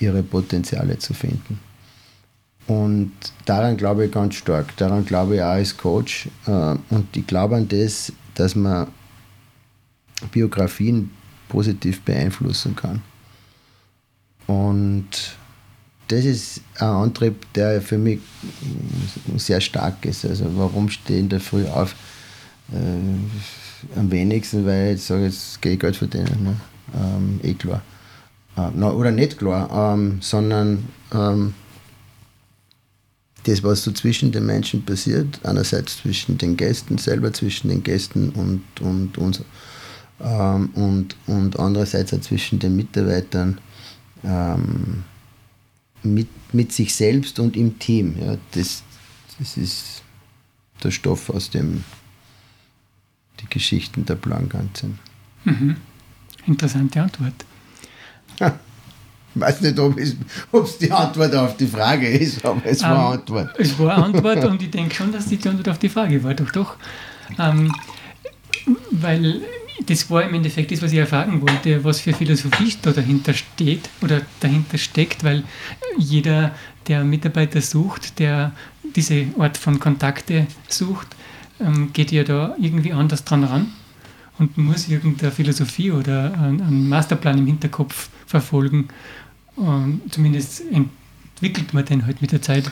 [0.00, 1.60] ihre Potenziale zu finden.
[2.66, 3.12] Und
[3.44, 4.76] daran glaube ich ganz stark.
[4.76, 6.28] Daran glaube ich auch als Coach.
[6.46, 8.88] Äh, und ich glaube an das, dass man
[10.32, 11.10] Biografien
[11.48, 13.02] positiv beeinflussen kann.
[14.46, 15.36] Und
[16.08, 18.20] das ist ein Antrieb, der für mich
[19.36, 20.24] sehr stark ist.
[20.24, 21.94] Also warum stehe ich in der Früh auf?
[22.72, 26.42] Äh, am wenigsten, weil ich sage, jetzt gehe ich Geld verdienen.
[26.42, 26.56] Ne?
[26.94, 27.82] Ähm, eh klar.
[28.56, 31.54] Äh, no, oder nicht klar, ähm, sondern ähm,
[33.44, 38.30] das, was so zwischen den Menschen passiert, einerseits zwischen den Gästen selber, zwischen den Gästen
[38.30, 39.42] und, und uns
[40.20, 43.58] ähm, und, und andererseits auch zwischen den Mitarbeitern,
[44.22, 45.04] ähm,
[46.02, 48.16] mit, mit sich selbst und im Team.
[48.20, 48.82] Ja, das,
[49.38, 50.02] das ist
[50.82, 51.84] der Stoff, aus dem
[53.40, 54.98] die Geschichten der Blankant sind.
[55.44, 55.76] Mhm.
[56.46, 57.44] Interessante Antwort.
[58.36, 59.98] Ich weiß nicht, ob
[60.64, 63.58] es die Antwort auf die Frage ist, aber es war ähm, Antwort.
[63.58, 66.34] Es war Antwort und ich denke schon, dass die Antwort auf die Frage war.
[66.34, 66.76] Doch, doch.
[67.38, 67.72] Ähm,
[68.90, 69.40] weil
[69.86, 73.88] das war im Endeffekt das, was ich erfahren wollte, was für Philosophie da dahinter steht
[74.02, 75.42] oder dahinter steckt, weil
[75.98, 76.52] jeder,
[76.86, 78.52] der Mitarbeiter sucht, der
[78.94, 81.08] diese Art von Kontakte sucht,
[81.60, 83.66] ähm, geht ja da irgendwie anders dran ran
[84.38, 88.88] und muss irgendeine Philosophie oder einen Masterplan im Hinterkopf verfolgen.
[89.56, 92.70] Und zumindest entwickelt man den halt mit der Zeit.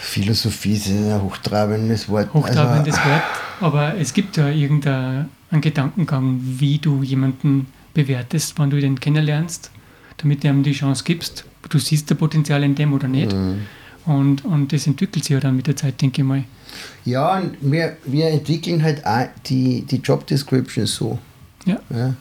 [0.00, 2.32] Philosophie ist ein hochtrabendes Wort.
[2.32, 3.22] Hochtrabendes also, Wort,
[3.60, 9.70] aber es gibt ja irgendeinen Gedankengang, wie du jemanden bewertest, wann du den kennenlernst,
[10.18, 11.44] damit du ihm die Chance gibst.
[11.68, 13.32] Du siehst das Potenzial in dem oder nicht.
[13.32, 13.66] Mhm.
[14.06, 16.44] Und, und das entwickelt sich ja dann mit der Zeit, denke ich mal.
[17.04, 21.18] Ja, und wir, wir entwickeln halt auch die, die Job Description so.
[21.64, 21.80] Ja.
[21.90, 22.14] ja.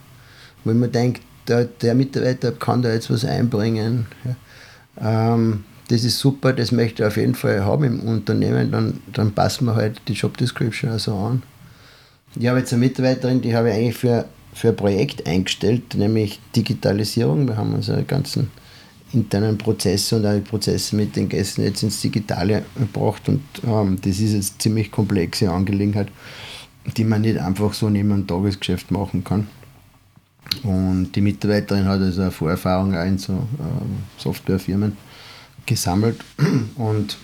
[0.63, 4.05] Wenn man denkt, der, der Mitarbeiter kann da jetzt was einbringen.
[4.23, 5.33] Ja.
[5.33, 9.33] Ähm, das ist super, das möchte ich auf jeden Fall haben im Unternehmen, dann, dann
[9.33, 11.41] passen wir halt die Job Description also an.
[12.35, 16.39] Ich habe jetzt eine Mitarbeiterin, die habe ich eigentlich für, für ein Projekt eingestellt, nämlich
[16.55, 17.47] Digitalisierung.
[17.47, 18.51] Wir haben unsere ganzen
[19.13, 24.19] internen Prozesse und die Prozesse mit den Gästen jetzt ins Digitale gebracht und ähm, das
[24.19, 26.09] ist jetzt ziemlich komplexe Angelegenheit,
[26.97, 29.47] die man nicht einfach so neben einem Tagesgeschäft machen kann.
[30.63, 34.97] Und die Mitarbeiterin hat also eine Vorerfahrung auch in so ähm, Softwarefirmen
[35.65, 36.19] gesammelt
[36.75, 37.17] und,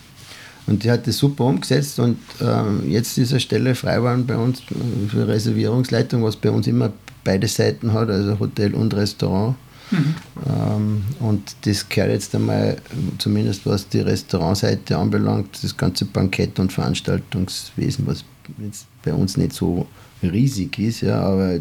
[0.68, 4.38] und die hat das super umgesetzt und ähm, jetzt ist eine Stelle frei geworden bei
[4.38, 4.62] uns
[5.10, 6.92] für Reservierungsleitung, was bei uns immer
[7.24, 9.56] beide Seiten hat, also Hotel und Restaurant.
[9.92, 10.16] Mhm.
[10.48, 12.78] Ähm, und das gehört jetzt einmal,
[13.18, 18.24] zumindest was die Restaurantseite anbelangt, das ganze Bankett- und Veranstaltungswesen, was
[18.60, 19.88] jetzt bei uns nicht so
[20.22, 21.60] riesig ist, ja, aber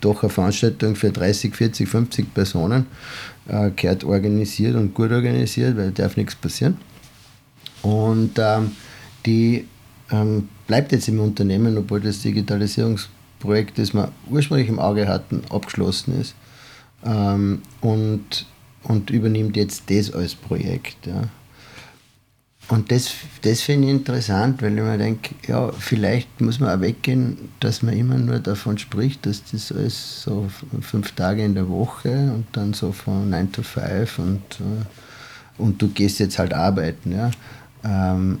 [0.00, 2.86] doch eine Veranstaltung für 30, 40, 50 Personen
[3.48, 6.76] äh, gehört organisiert und gut organisiert, weil darf nichts passieren.
[7.82, 8.72] Und ähm,
[9.24, 9.66] die
[10.10, 16.20] ähm, bleibt jetzt im Unternehmen, obwohl das Digitalisierungsprojekt, das wir ursprünglich im Auge hatten, abgeschlossen
[16.20, 16.34] ist
[17.06, 18.46] ähm, und,
[18.82, 21.06] und übernimmt jetzt das als Projekt.
[21.06, 21.22] Ja.
[22.68, 23.10] Und das,
[23.42, 27.82] das finde ich interessant, weil ich mir denke, ja, vielleicht muss man auch weggehen, dass
[27.82, 30.48] man immer nur davon spricht, dass das alles so
[30.80, 35.80] fünf Tage in der Woche und dann so von 9 to 5 und, äh, und
[35.80, 37.12] du gehst jetzt halt arbeiten.
[37.12, 37.30] Ja.
[37.84, 38.38] Ähm,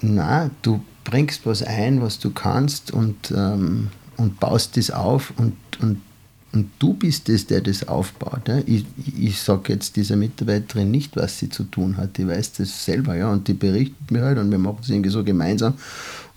[0.00, 5.56] na, du bringst was ein, was du kannst und, ähm, und baust das auf und,
[5.80, 6.00] und
[6.52, 8.46] und du bist es, der das aufbaut.
[8.46, 8.58] Ja?
[8.66, 8.84] Ich,
[9.18, 12.18] ich sage jetzt dieser Mitarbeiterin nicht, was sie zu tun hat.
[12.18, 15.10] Die weiß das selber, ja, und die berichtet mir halt und wir machen es irgendwie
[15.10, 15.74] so gemeinsam.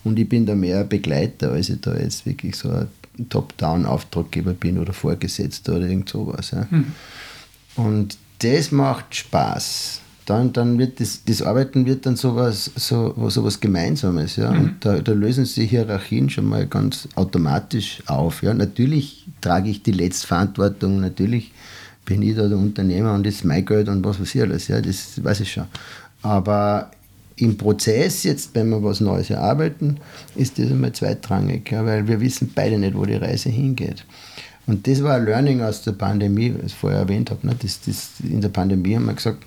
[0.06, 2.88] Und ich bin da mehr Begleiter, als ich da jetzt wirklich so ein
[3.30, 6.51] Top-Down-Auftraggeber bin oder Vorgesetzter oder irgend sowas.
[6.51, 6.69] Ja?
[6.69, 6.86] Hm.
[7.75, 13.59] Und das macht Spaß dann, dann wird das, das Arbeiten wird dann sowas, so, was
[13.59, 14.38] Gemeinsames.
[14.38, 14.51] Ja?
[14.51, 14.59] Mhm.
[14.59, 18.41] Und da, da, lösen sich Hierarchien schon mal ganz automatisch auf.
[18.41, 18.53] Ja?
[18.53, 21.51] Natürlich trage ich die Letztverantwortung, natürlich
[22.05, 24.67] bin ich da der Unternehmer und das ist mein Geld und was weiß ich alles.
[24.67, 24.81] Ja?
[24.81, 25.65] Das weiß ich schon.
[26.23, 26.89] Aber
[27.35, 29.97] im Prozess jetzt, wenn wir was Neues erarbeiten,
[30.35, 31.85] ist das einmal zweitrangig, ja?
[31.85, 34.05] weil wir wissen beide nicht, wo die Reise hingeht.
[34.65, 37.45] Und das war ein Learning aus der Pandemie, was ich vorher erwähnt habe.
[37.45, 37.55] Ne?
[37.61, 39.45] Das, das, in der Pandemie haben wir gesagt,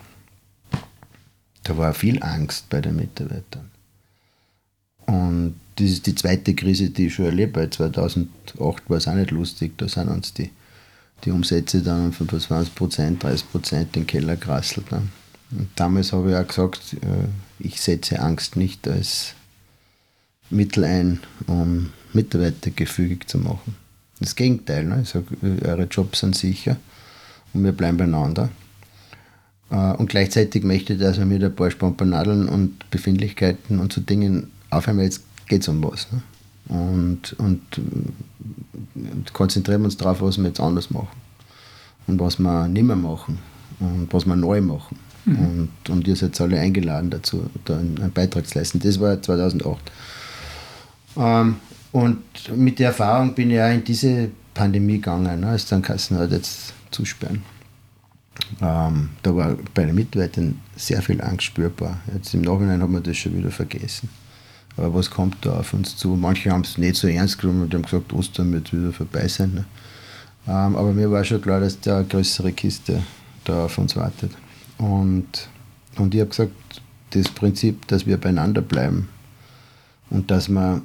[1.68, 3.70] da war viel Angst bei den Mitarbeitern.
[5.04, 7.52] Und das ist die zweite Krise, die ich schon erlebe.
[7.52, 8.28] Bei 2008
[8.58, 9.76] war es auch nicht lustig.
[9.76, 10.50] Da sind uns die,
[11.24, 14.90] die Umsätze dann um 25 Prozent, 30 Prozent in den Keller gerasselt.
[14.90, 15.02] Ne?
[15.50, 17.28] Und damals habe ich auch gesagt, äh,
[17.58, 19.34] ich setze Angst nicht als
[20.48, 23.76] Mittel ein, um Mitarbeiter gefügig zu machen.
[24.20, 24.84] Das Gegenteil.
[24.84, 25.02] Ne?
[25.02, 25.26] Ich sage,
[25.64, 26.78] eure Jobs sind sicher
[27.52, 28.48] und wir bleiben beieinander.
[29.70, 34.00] Äh, und gleichzeitig möchte ich, dass wir mit ein paar Spampernadeln und Befindlichkeiten und so
[34.00, 36.08] Dingen aufhören, weil jetzt geht es um was.
[36.12, 36.22] Ne?
[36.68, 37.62] Und, und,
[38.94, 41.08] und, konzentrieren wir uns darauf, was wir jetzt anders machen.
[42.06, 43.38] Und was wir nicht mehr machen.
[43.80, 44.98] Und was wir neu machen.
[45.24, 45.38] Mhm.
[45.38, 48.80] Und, und ihr seid alle eingeladen dazu, da einen Beitrag zu leisten.
[48.80, 49.78] Das war 2008.
[51.16, 51.56] Ähm,
[51.92, 52.22] und
[52.54, 56.32] mit der Erfahrung bin ich auch in diese Pandemie gegangen, ne, als dann Kassen hat
[56.32, 57.42] jetzt zusperren.
[58.60, 61.98] Ähm, da war bei den Mitarbeitern sehr viel Angst spürbar.
[62.12, 64.08] Jetzt im Nachhinein hat man das schon wieder vergessen.
[64.76, 66.10] Aber was kommt da auf uns zu?
[66.10, 69.54] Manche haben es nicht so ernst genommen und haben gesagt, Ostern wird wieder vorbei sein.
[69.54, 69.64] Ne?
[70.46, 73.02] Ähm, aber mir war schon klar, dass da eine größere Kiste
[73.44, 74.30] da auf uns wartet.
[74.78, 75.48] Und,
[75.96, 76.52] und ich habe gesagt,
[77.10, 79.08] das Prinzip, dass wir beieinander bleiben
[80.10, 80.82] und dass wir,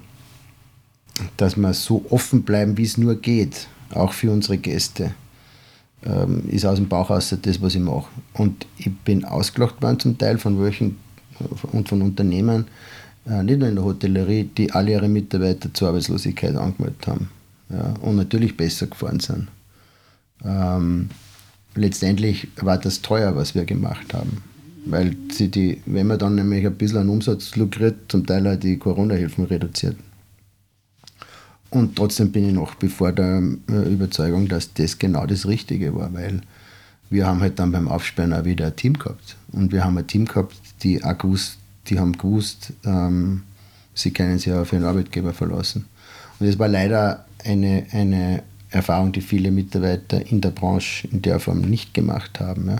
[1.37, 5.13] dass wir so offen bleiben, wie es nur geht, auch für unsere Gäste,
[6.05, 8.07] ähm, ist aus dem Bauch raus das, was ich mache.
[8.33, 10.97] Und ich bin ausgelacht worden zum Teil von welchen
[11.71, 12.65] und von Unternehmen,
[13.27, 17.29] äh, nicht nur in der Hotellerie, die alle ihre Mitarbeiter zur Arbeitslosigkeit angemeldet haben
[17.69, 19.47] ja, und natürlich besser gefahren sind.
[20.43, 21.09] Ähm,
[21.75, 24.43] letztendlich war das teuer, was wir gemacht haben.
[24.85, 28.59] Weil sie die, wenn man dann nämlich ein bisschen an Umsatz lukriert, zum Teil auch
[28.59, 29.95] die Corona-Hilfen reduziert.
[31.73, 35.95] Und trotzdem bin ich nach wie vor der äh, Überzeugung, dass das genau das Richtige
[35.95, 36.41] war, weil
[37.09, 39.35] wir haben halt dann beim Aufsperren auch wieder ein Team gehabt.
[39.51, 41.57] Und wir haben ein Team gehabt, die auch gewusst,
[41.87, 43.41] die haben gewusst, ähm,
[43.95, 45.85] sie können sich auf ihren Arbeitgeber verlassen.
[46.39, 51.39] Und das war leider eine, eine Erfahrung, die viele Mitarbeiter in der Branche in der
[51.39, 52.69] Form nicht gemacht haben.
[52.69, 52.77] Ja.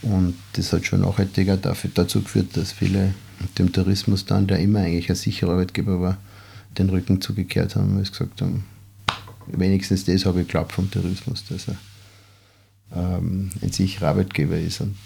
[0.00, 3.12] Und das hat schon nachhaltiger dafür, dazu geführt, dass viele
[3.58, 6.16] dem Tourismus dann, der immer eigentlich ein sicherer Arbeitgeber war,
[6.78, 8.64] den Rücken zugekehrt haben, weil sie gesagt haben,
[9.46, 11.76] wenigstens das habe ich geglaubt vom Tourismus, dass er
[12.94, 14.96] ähm, ein sicherer Arbeitgeber ist und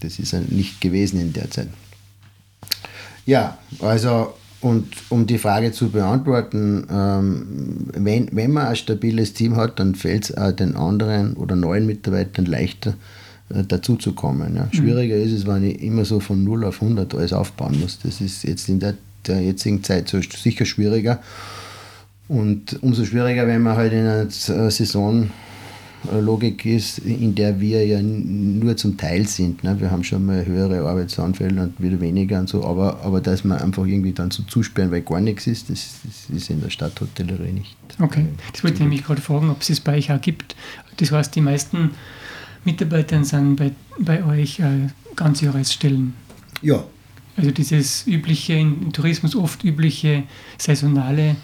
[0.00, 1.68] das ist er nicht gewesen in der Zeit.
[3.26, 9.56] Ja, also und um die Frage zu beantworten, ähm, wenn, wenn man ein stabiles Team
[9.56, 12.94] hat, dann fällt es auch den anderen oder neuen Mitarbeitern leichter,
[13.50, 14.56] äh, dazu zu kommen.
[14.56, 14.64] Ja.
[14.64, 14.72] Mhm.
[14.72, 17.98] Schwieriger ist es, wenn ich immer so von 0 auf 100 alles aufbauen muss.
[18.02, 18.94] Das ist jetzt in der,
[19.28, 21.20] der jetzigen Zeit so sicher schwieriger.
[22.28, 24.30] Und umso schwieriger, wenn man halt in einer
[24.70, 25.30] Saison
[26.12, 29.64] Logik ist, in der wir ja nur zum Teil sind.
[29.64, 29.80] Ne?
[29.80, 33.58] Wir haben schon mal höhere Arbeitsanfälle und wieder weniger und so, aber, aber dass man
[33.58, 37.52] einfach irgendwie dann so zusperren, weil gar nichts ist, das, das ist in der Stadthotellerie
[37.52, 37.76] nicht.
[38.00, 40.54] Okay, das wollte ich nämlich gerade fragen, ob es es bei euch auch gibt.
[40.98, 41.92] Das heißt, die meisten
[42.64, 46.14] Mitarbeiter sind bei, bei euch äh, Ganzjahresstellen.
[46.62, 46.84] Ja.
[47.36, 50.24] Also dieses übliche, im Tourismus oft übliche
[50.58, 51.36] saisonale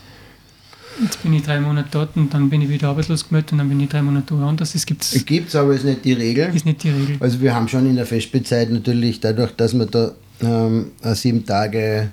[1.02, 3.68] jetzt bin ich drei Monate dort und dann bin ich wieder arbeitslos gemeldet und dann
[3.68, 4.74] bin ich drei Monate woanders.
[4.74, 5.24] Es gibt es.
[5.24, 6.54] Gibt es, aber ist nicht die Regel.
[6.54, 7.16] Ist nicht die Regel.
[7.20, 10.12] Also wir haben schon in der Festspielzeit natürlich dadurch, dass wir da
[10.42, 12.10] ähm, sieben Tage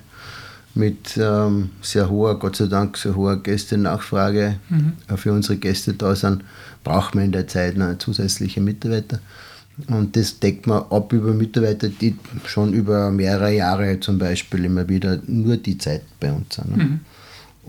[0.74, 4.92] mit ähm, sehr hoher, Gott sei Dank, sehr hoher Gästenachfrage mhm.
[5.16, 6.44] für unsere Gäste da sind,
[6.84, 9.18] braucht man in der Zeit noch zusätzliche Mitarbeiter.
[9.86, 14.88] Und das deckt man ab über Mitarbeiter, die schon über mehrere Jahre zum Beispiel immer
[14.88, 16.76] wieder nur die Zeit bei uns sind.
[16.76, 16.84] Ne?
[16.84, 17.00] Mhm.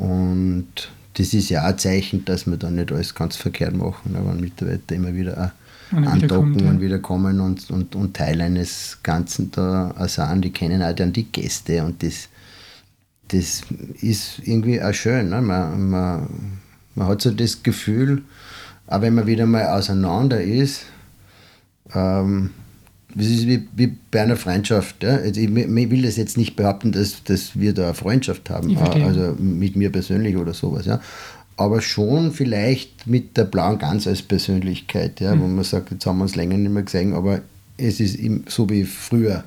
[0.03, 0.67] Und
[1.13, 4.21] das ist ja auch ein Zeichen, dass wir da nicht alles ganz verkehrt machen, ne?
[4.25, 5.51] wenn Mitarbeiter immer wieder
[5.91, 10.43] andocken wieder und wieder kommen und, und, und Teil eines Ganzen da sind.
[10.43, 12.29] Die kennen auch dann die Gäste und das,
[13.29, 13.63] das
[14.01, 15.29] ist irgendwie auch schön.
[15.29, 15.41] Ne?
[15.41, 16.27] Man, man,
[16.95, 18.23] man hat so das Gefühl,
[18.87, 20.83] auch wenn man wieder mal auseinander ist,
[21.93, 22.51] ähm,
[23.15, 25.03] das ist wie, wie bei einer Freundschaft.
[25.03, 25.15] Ja?
[25.15, 28.77] Also ich, ich, will das jetzt nicht behaupten, dass, dass wir da eine Freundschaft haben,
[28.77, 30.85] also mit mir persönlich oder sowas.
[30.85, 30.99] Ja?
[31.57, 35.35] Aber schon vielleicht mit der blauen Gans als Persönlichkeit, ja?
[35.35, 35.41] Mhm.
[35.41, 37.41] wo man sagt, jetzt haben wir uns länger nicht mehr gesehen, aber
[37.77, 38.17] es ist
[38.47, 39.43] so wie früher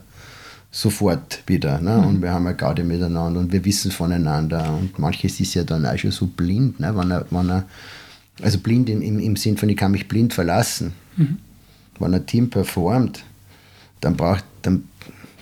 [0.71, 1.81] sofort wieder.
[1.81, 1.99] Ne?
[1.99, 2.07] Mhm.
[2.07, 4.75] Und wir haben ja Gaudi miteinander und wir wissen voneinander.
[4.75, 6.97] Und manches ist ja dann auch schon so blind, ne?
[6.97, 7.65] wenn, er, wenn er,
[8.43, 10.93] also blind im, im, im Sinn von, ich kann mich blind verlassen.
[11.17, 11.39] Mhm.
[12.03, 13.25] Wenn ein Team performt,
[14.01, 14.85] dann braucht, dann,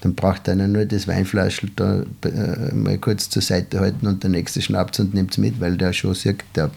[0.02, 4.30] dann braucht einer nur das Weinflaschel da äh, mal kurz zur Seite halten und der
[4.30, 6.70] nächste schnappt und nimmt es mit, weil der schon sieht, der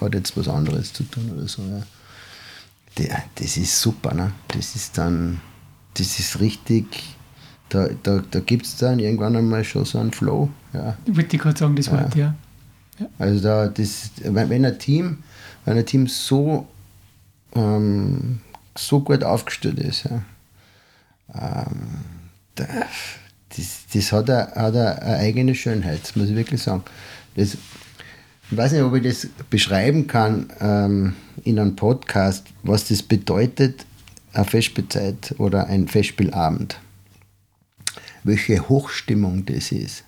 [0.00, 1.62] hat jetzt was anderes zu tun oder so.
[1.62, 1.82] Ja.
[2.98, 4.32] Der, das ist super, ne?
[4.48, 5.40] Das ist dann,
[5.94, 7.16] das ist richtig,
[7.68, 10.48] da, da, da gibt es dann irgendwann einmal schon so einen Flow.
[10.72, 10.96] Ja.
[11.04, 12.34] Ich würde gerade sagen, das Wort, ja.
[12.98, 13.06] ja.
[13.18, 15.18] Also da, das, wenn ein Team,
[15.64, 16.66] wenn ein Team so,
[17.54, 18.40] ähm,
[18.78, 20.22] so gut aufgestellt ist, ja,
[21.34, 22.00] ähm,
[22.54, 26.82] das, das hat, eine, hat eine eigene Schönheit, das muss ich wirklich sagen.
[27.34, 27.56] Das,
[28.50, 31.14] ich weiß nicht, ob ich das beschreiben kann ähm,
[31.44, 33.84] in einem Podcast, was das bedeutet,
[34.32, 36.78] eine Festspielzeit oder ein Festspielabend.
[38.22, 40.04] Welche Hochstimmung das ist.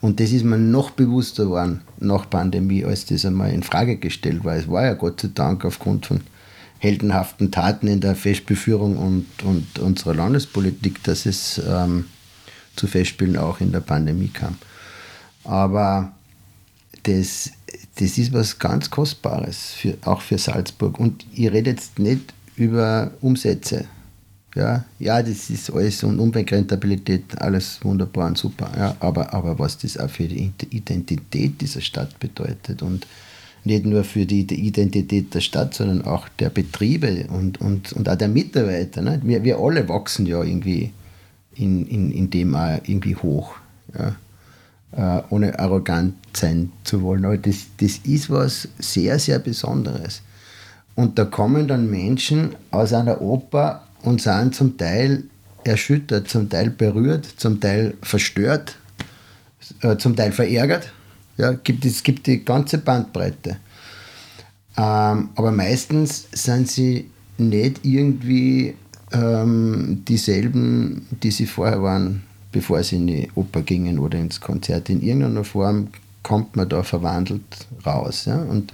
[0.00, 4.44] Und das ist mir noch bewusster geworden nach Pandemie, als das einmal in Frage gestellt
[4.44, 4.56] war.
[4.56, 6.20] Es war ja Gott sei Dank aufgrund von
[6.78, 12.06] heldenhaften Taten in der Festbeführung und, und unserer Landespolitik, dass es ähm,
[12.76, 14.56] zu Festspielen auch in der Pandemie kam.
[15.44, 16.12] Aber
[17.02, 17.50] das,
[17.96, 20.98] das ist was ganz Kostbares, für, auch für Salzburg.
[21.00, 23.86] Und ich rede jetzt nicht über Umsätze.
[24.54, 28.70] Ja, ja, das ist alles und Umweltrentabilität, alles wunderbar und super.
[28.76, 33.06] Ja, aber, aber was das auch für die Identität dieser Stadt bedeutet und
[33.64, 38.16] nicht nur für die, Identität der Stadt, sondern auch der Betriebe und, und, und auch
[38.16, 39.02] der Mitarbeiter.
[39.02, 39.20] Ne?
[39.22, 40.92] Wir, wir alle wachsen ja irgendwie
[41.54, 43.54] in, in, in dem auch irgendwie hoch.
[43.96, 44.16] Ja?
[44.92, 47.24] Äh, ohne arrogant sein zu wollen.
[47.26, 50.22] Aber das, das ist was sehr, sehr Besonderes.
[50.94, 55.24] Und da kommen dann Menschen aus einer Oper und sind zum Teil
[55.62, 58.76] erschüttert, zum Teil berührt, zum Teil verstört,
[59.82, 60.90] äh, zum Teil verärgert.
[61.38, 63.56] Ja, gibt, es gibt die ganze Bandbreite.
[64.76, 68.74] Ähm, aber meistens sind sie nicht irgendwie
[69.12, 74.90] ähm, dieselben, die sie vorher waren, bevor sie in die Oper gingen oder ins Konzert.
[74.90, 75.88] In irgendeiner Form
[76.22, 78.24] kommt man da verwandelt raus.
[78.26, 78.42] Ja?
[78.42, 78.72] Und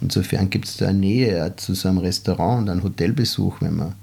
[0.00, 3.94] insofern gibt es da eine Nähe zu so einem Restaurant und einem Hotelbesuch, wenn man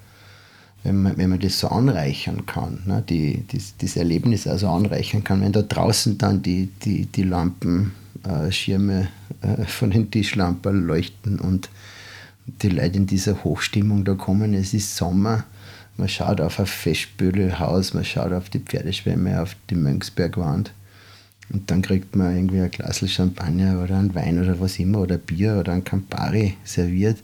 [0.84, 5.24] wenn man, wenn man das so anreichern kann, ne, die, die, das Erlebnis also anreichern
[5.24, 7.92] kann, wenn da draußen dann die, die, die Lampenschirme
[8.28, 11.70] äh, äh, von den Tischlampen leuchten und
[12.46, 15.46] die Leute in dieser Hochstimmung da kommen, es ist Sommer,
[15.98, 20.72] man schaut auf ein Festbüdelhaus, man schaut auf die Pferdeschwemme, auf die Mönchsbergwand.
[21.52, 25.18] Und dann kriegt man irgendwie ein Glas Champagner oder einen Wein oder was immer oder
[25.18, 27.18] Bier oder ein Campari serviert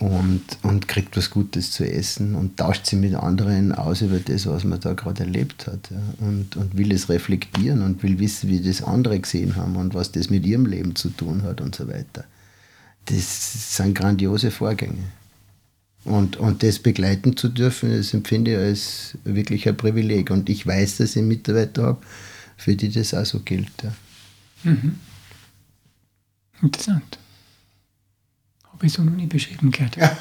[0.00, 4.46] und, und kriegt was Gutes zu essen und tauscht sich mit anderen aus über das,
[4.46, 5.90] was man da gerade erlebt hat.
[5.90, 6.00] Ja.
[6.26, 10.10] Und, und will es reflektieren und will wissen, wie das andere gesehen haben und was
[10.10, 12.24] das mit ihrem Leben zu tun hat und so weiter.
[13.04, 15.04] Das sind grandiose Vorgänge.
[16.04, 20.30] Und, und das begleiten zu dürfen, das empfinde ich als wirklich ein Privileg.
[20.30, 22.02] Und ich weiß, dass ich Mitarbeiter habe,
[22.56, 23.70] für die das auch so gilt.
[23.82, 23.92] Ja.
[24.64, 24.98] Mhm.
[26.62, 27.18] Interessant.
[28.80, 29.96] Habe ich so noch nie beschrieben gehört.
[29.96, 30.16] Ja.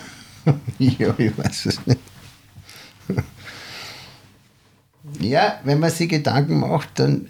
[0.80, 2.00] ja, ich weiß es nicht.
[5.22, 7.30] ja, wenn man sich Gedanken macht, dann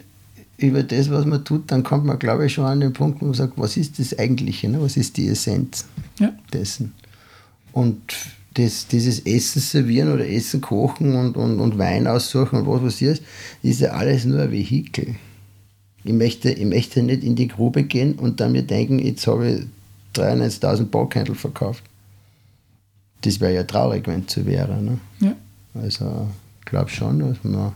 [0.56, 3.26] über das, was man tut, dann kommt man, glaube ich, schon an den Punkt, wo
[3.26, 4.82] man sagt, was ist das Eigentliche, ne?
[4.82, 5.84] was ist die Essenz
[6.18, 6.32] ja.
[6.52, 6.94] dessen.
[7.70, 8.00] Und
[8.54, 13.22] das, dieses Essen servieren oder Essen kochen und, und, und Wein aussuchen und was passiert,
[13.62, 15.14] ist ja alles nur ein Vehikel.
[16.02, 19.48] Ich möchte, ich möchte nicht in die Grube gehen und dann mir denken, jetzt habe
[19.48, 19.66] ich
[20.14, 21.84] 93.000 Baucandle verkauft.
[23.22, 24.82] Das wäre ja traurig, wenn es so wäre.
[24.82, 24.98] Ne?
[25.20, 25.36] Ja.
[25.74, 26.28] Also,
[26.60, 27.72] ich glaube schon, dass man.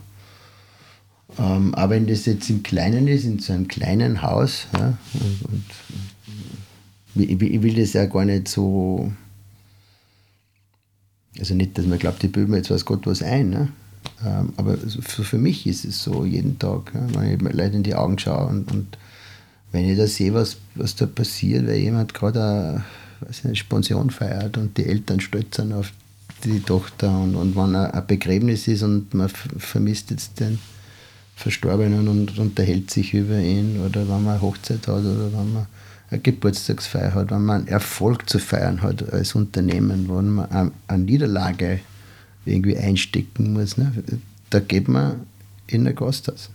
[1.37, 5.41] Ähm, aber wenn das jetzt im Kleinen ist, in so einem kleinen Haus, ja, und,
[5.51, 5.65] und
[7.15, 9.11] ich, ich will das ja gar nicht so.
[11.37, 13.49] Also nicht, dass man glaubt, die Böhmen jetzt weiß Gott was ein.
[13.49, 13.67] Ne?
[14.25, 17.83] Ähm, aber für, für mich ist es so jeden Tag, ja, wenn ich Leute in
[17.83, 18.97] die Augen schaue und, und
[19.75, 22.81] wenn ich da sehe, was, was da passiert, weil jemand gerade
[23.43, 25.91] eine Sponsion feiert und die Eltern stolz auf
[26.45, 30.59] die Tochter und, und wenn ein Begräbnis ist und man vermisst jetzt den
[31.35, 35.67] Verstorbenen und unterhält sich über ihn oder wenn man eine Hochzeit hat oder wenn man
[36.09, 41.03] eine Geburtstagsfeier hat, wenn man einen Erfolg zu feiern hat als Unternehmen, wo man eine
[41.03, 41.81] Niederlage
[42.45, 43.91] irgendwie einstecken muss, ne?
[44.51, 45.21] da geht man
[45.67, 46.49] in ein Gasthaus.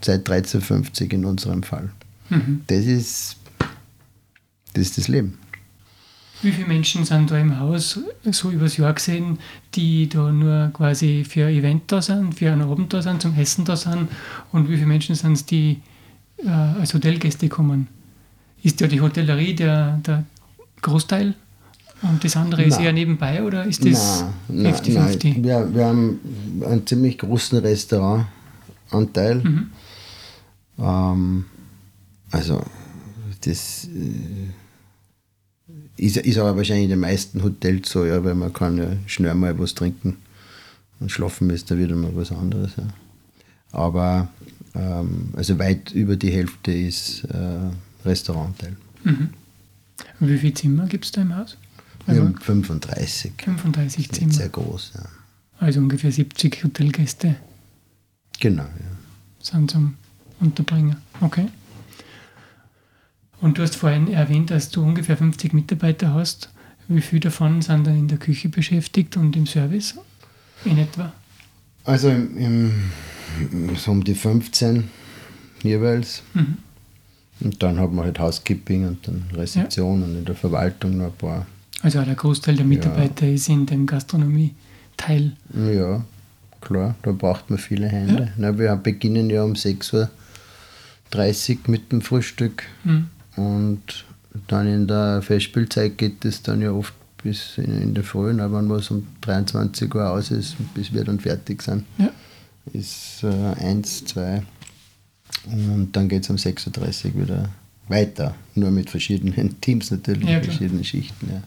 [0.00, 1.90] Seit 1350 in unserem Fall.
[2.30, 2.62] Mhm.
[2.66, 3.36] Das, ist,
[4.74, 5.38] das ist das Leben.
[6.40, 7.98] Wie viele Menschen sind da im Haus,
[8.30, 9.38] so übers Jahr gesehen,
[9.74, 13.36] die da nur quasi für ein Event da sind, für einen Abend da sind, zum
[13.36, 14.08] Essen da sind?
[14.52, 15.80] Und wie viele Menschen sind es, die
[16.44, 17.88] äh, als Hotelgäste kommen?
[18.62, 20.24] Ist ja die Hotellerie der, der
[20.80, 21.34] Großteil
[22.02, 22.70] und das andere nein.
[22.70, 25.42] ist eher nebenbei oder ist das 50-50?
[25.42, 26.20] Wir, wir haben
[26.64, 29.36] einen ziemlich großen Restaurantanteil.
[29.42, 29.70] Mhm.
[30.78, 31.44] Ähm,
[32.30, 32.64] also,
[33.40, 34.52] das äh,
[35.96, 39.34] ist, ist aber wahrscheinlich in den meisten Hotels so, ja, weil man kann ja schnell
[39.34, 40.16] mal was trinken
[41.00, 42.72] und schlafen ist da wieder mal was anderes.
[42.76, 42.88] Ja.
[43.72, 44.28] Aber
[44.74, 47.70] ähm, also weit über die Hälfte ist äh,
[48.04, 48.76] Restauranteil.
[49.04, 49.30] Mhm.
[50.20, 51.56] Wie viele Zimmer gibt es da im Haus?
[52.06, 53.32] Wir haben 35.
[53.36, 54.32] 35 Zimmer.
[54.32, 55.02] Sehr groß, ja.
[55.58, 57.36] Also ungefähr 70 Hotelgäste.
[58.40, 58.68] Genau, ja.
[59.40, 59.94] Sind zum
[60.40, 60.96] Unterbringen.
[61.20, 61.48] Okay.
[63.40, 66.50] Und du hast vorhin erwähnt, dass du ungefähr 50 Mitarbeiter hast.
[66.88, 69.94] Wie viele davon sind dann in der Küche beschäftigt und im Service
[70.64, 71.12] in etwa?
[71.84, 74.84] Also im, im, so um die 15
[75.62, 76.22] jeweils.
[76.34, 76.56] Mhm.
[77.40, 80.06] Und dann haben wir halt Housekeeping und dann Rezeption ja.
[80.06, 81.46] und in der Verwaltung noch ein paar.
[81.82, 83.34] Also der Großteil der Mitarbeiter ja.
[83.34, 85.32] ist in dem Gastronomie-Teil.
[85.54, 86.04] Ja,
[86.60, 88.24] klar, da braucht man viele Hände.
[88.24, 88.32] Ja.
[88.36, 89.94] Na, wir beginnen ja um 6.30
[91.52, 92.64] Uhr mit dem Frühstück.
[92.82, 93.08] Mhm.
[93.38, 94.04] Und
[94.48, 98.90] dann in der Festspielzeit geht es dann ja oft bis in, der Früh, wenn was
[98.90, 101.84] um 23 Uhr aus ist, bis wir dann fertig sind.
[101.98, 102.10] Ja.
[102.72, 104.42] Ist äh, eins, zwei.
[105.46, 107.48] Und dann geht es um 6.30 Uhr wieder
[107.88, 111.30] weiter, nur mit verschiedenen Teams natürlich, ja, verschiedenen Schichten.
[111.30, 111.42] Ja.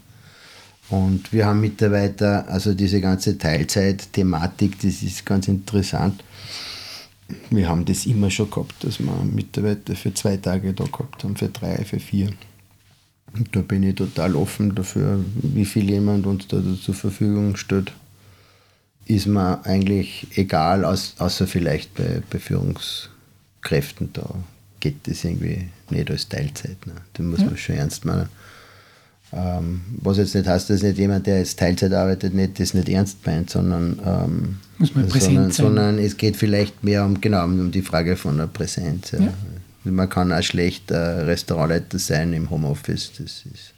[0.98, 6.24] Und wir haben Mitarbeiter, also diese ganze Teilzeit-Thematik, das ist ganz interessant.
[7.50, 11.36] Wir haben das immer schon gehabt, dass wir Mitarbeiter für zwei Tage da gehabt haben,
[11.36, 12.30] für drei, für vier.
[13.34, 17.94] Und da bin ich total offen dafür, wie viel jemand uns da zur Verfügung stellt.
[19.06, 24.12] Ist mir eigentlich egal, außer vielleicht bei, bei Führungskräften.
[24.14, 24.36] Da
[24.80, 26.86] geht das irgendwie nicht als Teilzeit.
[26.86, 26.94] Ne?
[27.14, 27.46] Da muss ja.
[27.46, 28.30] man schon ernst meinen.
[29.34, 32.90] Ähm, was jetzt nicht heißt, dass nicht jemand, der jetzt Teilzeit arbeitet, nicht, das nicht
[32.90, 37.72] ernst meint, sondern, ähm, Muss man sondern, sondern, es geht vielleicht mehr um, genau, um
[37.72, 39.12] die Frage von der Präsenz.
[39.12, 39.20] Ja.
[39.20, 39.34] Ja.
[39.84, 43.12] Man kann auch schlecht äh, Restaurantleiter sein im Homeoffice.
[43.18, 43.74] Das ist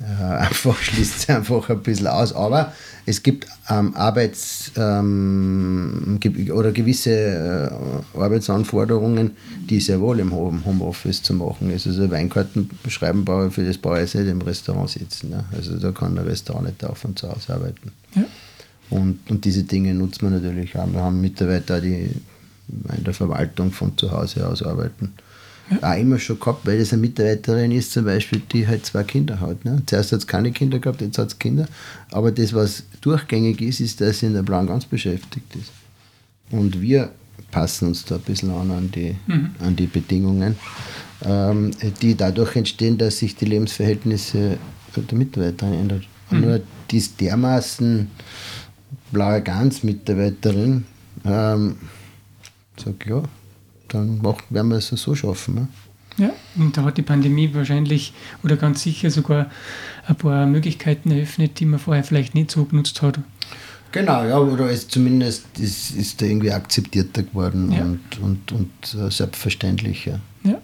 [0.00, 2.32] äh, einfach schließt sich einfach ein bisschen aus.
[2.32, 2.72] Aber
[3.06, 6.18] es gibt ähm, Arbeits- ähm,
[6.52, 9.32] oder gewisse äh, Arbeitsanforderungen,
[9.68, 11.86] die sehr wohl im Homeoffice zu machen ist.
[11.86, 15.30] Also Weinkarten schreiben brauche für das brauche ich nicht im Restaurant sitzen.
[15.30, 15.44] Ne?
[15.56, 17.92] Also da kann der Restaurant nicht auch von zu Hause arbeiten.
[18.14, 18.24] Ja.
[18.90, 20.90] Und, und diese Dinge nutzt man natürlich auch.
[20.90, 22.10] Wir haben Mitarbeiter, die
[22.68, 25.12] in der Verwaltung von zu Hause aus arbeiten
[25.70, 25.92] ja.
[25.92, 29.40] auch immer schon gehabt, weil das eine Mitarbeiterin ist, zum Beispiel, die halt zwei Kinder
[29.40, 29.64] hat.
[29.64, 29.82] Ne?
[29.86, 31.66] Zuerst hat es keine Kinder gehabt, jetzt hat es Kinder.
[32.10, 35.72] Aber das, was durchgängig ist, ist, dass sie in der Plan ganz beschäftigt ist.
[36.50, 37.10] Und wir
[37.50, 39.50] passen uns da ein bisschen an an die, mhm.
[39.60, 40.56] an die Bedingungen,
[41.24, 41.70] ähm,
[42.02, 44.58] die dadurch entstehen, dass sich die Lebensverhältnisse
[44.96, 46.04] der Mitarbeiterin ändern.
[46.30, 46.40] Mhm.
[46.40, 46.60] Nur
[46.90, 48.10] die ist dermaßen
[49.12, 50.84] blaue Gans-Mitarbeiterin,
[51.24, 51.76] ähm,
[52.76, 53.22] sag ja,
[53.88, 55.54] dann werden wir es so schaffen.
[55.54, 55.68] Ne?
[56.18, 58.12] Ja, und da hat die Pandemie wahrscheinlich
[58.42, 59.50] oder ganz sicher sogar
[60.06, 63.20] ein paar Möglichkeiten eröffnet, die man vorher vielleicht nicht so genutzt hat.
[63.92, 67.82] Genau, ja, oder ist zumindest ist, ist da irgendwie akzeptierter geworden ja.
[67.82, 70.20] und, und, und äh, selbstverständlicher.
[70.44, 70.50] Ja.
[70.50, 70.60] ja.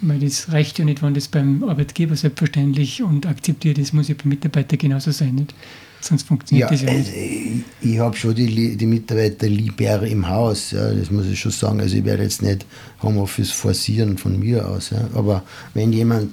[0.00, 4.14] Weil das reicht ja nicht, wenn das beim Arbeitgeber selbstverständlich und akzeptiert ist, muss ja
[4.14, 5.34] beim Mitarbeiter genauso sein.
[5.34, 5.54] Nicht?
[6.00, 7.12] Sonst funktioniert ja, das ja nicht.
[7.14, 11.52] Ich, ich habe schon die, die Mitarbeiter lieber im Haus, ja, das muss ich schon
[11.52, 11.80] sagen.
[11.80, 12.64] Also ich werde jetzt nicht
[13.02, 14.90] Homeoffice forcieren von mir aus.
[14.90, 15.08] Ja.
[15.14, 15.42] Aber
[15.74, 16.32] wenn jemand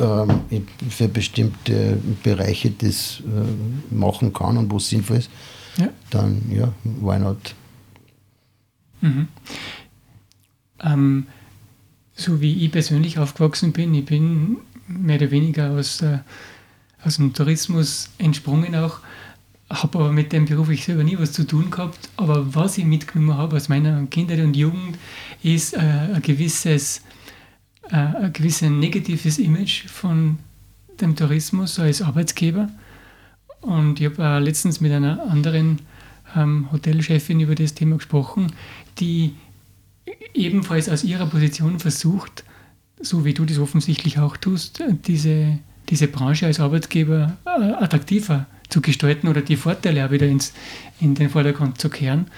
[0.00, 5.30] ähm, für bestimmte Bereiche das äh, machen kann und wo es sinnvoll ist,
[5.76, 5.88] ja.
[6.10, 7.54] dann ja, why not?
[9.00, 9.28] Mhm.
[10.82, 11.26] Ähm,
[12.14, 16.18] so wie ich persönlich aufgewachsen bin, ich bin mehr oder weniger aus äh,
[17.04, 19.00] aus dem Tourismus entsprungen auch,
[19.70, 22.10] habe aber mit dem Beruf ich selber nie was zu tun gehabt.
[22.16, 24.98] Aber was ich mitgenommen habe aus meiner Kindheit und Jugend,
[25.42, 27.02] ist äh, ein gewisses,
[27.90, 30.38] äh, ein gewisses negatives Image von
[31.00, 32.68] dem Tourismus als Arbeitsgeber.
[33.62, 35.80] Und ich habe letztens mit einer anderen
[36.36, 38.52] ähm, Hotelchefin über das Thema gesprochen,
[38.98, 39.34] die
[40.34, 42.44] ebenfalls aus ihrer Position versucht,
[43.00, 45.58] so wie du das offensichtlich auch tust, diese
[45.92, 50.54] diese Branche als Arbeitgeber äh, attraktiver zu gestalten oder die Vorteile auch wieder ins,
[51.00, 52.28] in den Vordergrund zu kehren.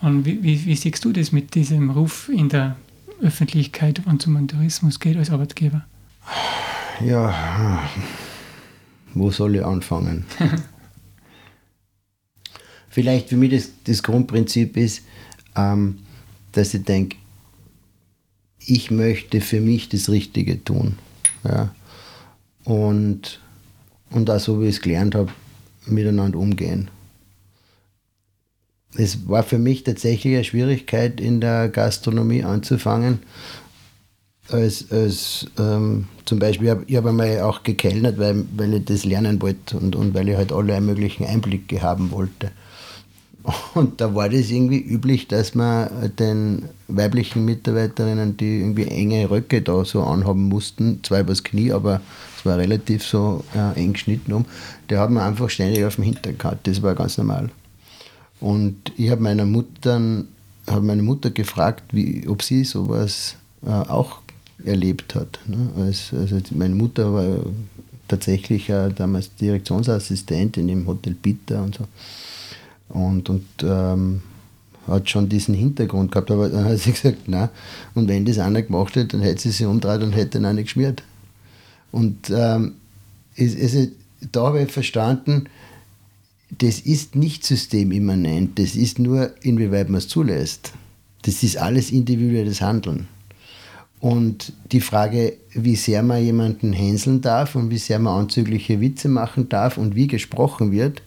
[0.00, 2.76] Und wie, wie, wie siehst du das mit diesem Ruf in der
[3.20, 5.84] Öffentlichkeit, wenn es um den Tourismus geht als Arbeitgeber?
[7.04, 7.86] Ja,
[9.12, 10.24] wo soll ich anfangen?
[12.88, 15.02] Vielleicht für mich das, das Grundprinzip ist,
[15.56, 15.98] ähm,
[16.52, 17.18] dass ich denke,
[18.60, 20.96] ich möchte für mich das Richtige tun.
[21.44, 21.74] Ja?
[22.68, 23.40] Und,
[24.10, 25.32] und auch so, wie ich es gelernt habe,
[25.86, 26.90] miteinander umgehen.
[28.94, 33.20] Es war für mich tatsächlich eine Schwierigkeit, in der Gastronomie anzufangen.
[34.50, 39.04] Als, als ähm, zum Beispiel, ich habe hab einmal auch gekellnert, weil, weil ich das
[39.04, 42.50] lernen wollte und, und weil ich halt alle möglichen Einblicke haben wollte.
[43.74, 49.62] Und da war das irgendwie üblich, dass man den weiblichen Mitarbeiterinnen, die irgendwie enge Röcke
[49.62, 52.02] da so anhaben mussten, zwar übers Knie, aber
[52.38, 54.44] es war relativ so äh, eng geschnitten um,
[54.88, 56.66] der hat man einfach ständig auf dem Hintern gehabt.
[56.66, 57.50] Das war ganz normal.
[58.40, 63.34] Und ich habe meiner hab meine Mutter gefragt, wie, ob sie sowas
[63.66, 64.20] äh, auch
[64.64, 65.40] erlebt hat.
[65.46, 65.70] Ne?
[65.76, 67.38] Also, also meine Mutter war
[68.06, 71.84] tatsächlich äh, damals Direktionsassistentin im Hotel Bitter und so.
[72.88, 74.22] Und, und ähm,
[74.86, 77.50] hat schon diesen Hintergrund gehabt, aber dann hat sie gesagt, na,
[77.94, 80.64] und wenn das einer gemacht hätte, dann hätte sie sich umdreht und hätte ihn nicht
[80.64, 81.02] geschmiert.
[81.90, 82.74] Und ähm,
[83.36, 83.88] es, es,
[84.32, 85.48] da habe ich verstanden,
[86.50, 90.72] das ist nicht systemimmanent, das ist nur, inwieweit man es zulässt.
[91.22, 93.08] Das ist alles individuelles Handeln.
[94.00, 99.08] Und die Frage, wie sehr man jemanden hänseln darf und wie sehr man anzügliche Witze
[99.08, 101.02] machen darf und wie gesprochen wird,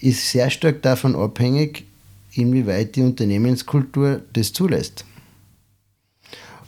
[0.00, 1.84] ist sehr stark davon abhängig,
[2.32, 5.04] inwieweit die Unternehmenskultur das zulässt.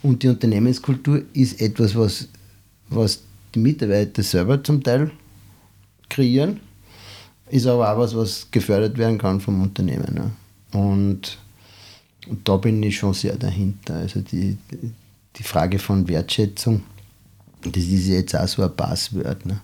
[0.01, 2.27] Und die Unternehmenskultur ist etwas, was,
[2.89, 3.21] was
[3.53, 5.11] die Mitarbeiter selber zum Teil
[6.09, 6.59] kreieren,
[7.49, 10.13] ist aber auch was, was gefördert werden kann vom Unternehmen.
[10.13, 10.79] Ne?
[10.79, 11.37] Und,
[12.43, 13.95] da bin ich schon sehr dahinter.
[13.95, 14.57] Also die,
[15.35, 16.83] die Frage von Wertschätzung,
[17.63, 19.45] das ist jetzt auch so ein Passwort.
[19.45, 19.61] Ne?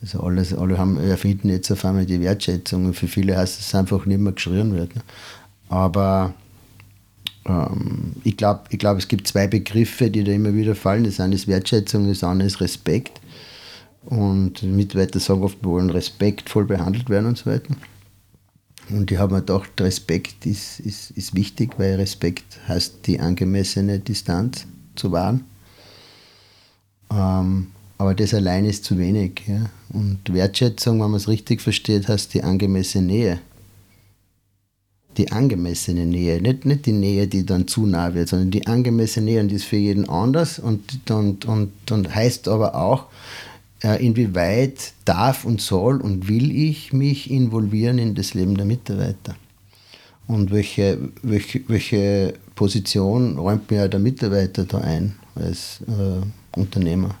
[0.00, 3.74] Also alles, alle haben, erfinden jetzt auf einmal die Wertschätzung und für viele heißt es
[3.74, 4.96] einfach nicht mehr geschrien wird.
[4.96, 5.02] Ne?
[5.68, 6.34] Aber
[7.46, 11.04] ähm, ich glaube, ich glaub, es gibt zwei Begriffe, die da immer wieder fallen.
[11.04, 13.20] Das eine ist Wertschätzung, das andere ist Respekt.
[14.04, 17.74] Und Mitarbeiter sagen oft, wir wollen respektvoll behandelt werden und so weiter.
[18.90, 23.98] Und ich habe mir gedacht, Respekt ist, ist, ist wichtig, weil Respekt heißt die angemessene
[23.98, 25.44] Distanz zu wahren.
[27.10, 29.42] Ähm, aber das allein ist zu wenig.
[29.46, 29.70] Ja.
[29.88, 33.38] Und Wertschätzung, wenn man es richtig versteht, heißt die angemessene Nähe
[35.18, 39.26] die angemessene Nähe, nicht, nicht die Nähe, die dann zu nah wird, sondern die angemessene
[39.26, 43.06] Nähe und die ist für jeden anders und, und, und, und heißt aber auch,
[43.82, 49.36] äh, inwieweit darf und soll und will ich mich involvieren in das Leben der Mitarbeiter
[50.26, 57.16] und welche, welche, welche Position räumt mir der Mitarbeiter da ein als äh, Unternehmer.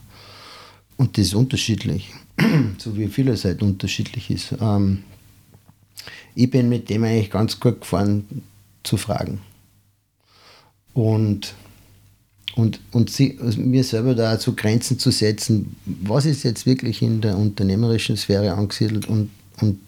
[0.96, 2.12] Und das ist unterschiedlich,
[2.78, 4.54] so wie vieles halt unterschiedlich ist.
[4.60, 5.02] Ähm,
[6.34, 8.42] ich bin mit dem eigentlich ganz gut gefahren
[8.82, 9.40] zu fragen.
[10.92, 11.54] Und,
[12.54, 17.02] und, und sie, also mir selber da zu Grenzen zu setzen, was ist jetzt wirklich
[17.02, 19.30] in der unternehmerischen Sphäre angesiedelt und,
[19.60, 19.80] und,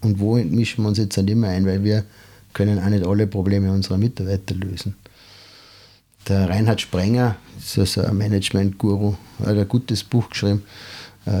[0.00, 2.04] und wo mischen wir uns jetzt nicht mehr ein, weil wir
[2.52, 4.96] können auch nicht alle Probleme unserer Mitarbeiter lösen.
[6.26, 10.62] Der Reinhard Sprenger, so ein Management-Guru, hat ein gutes Buch geschrieben,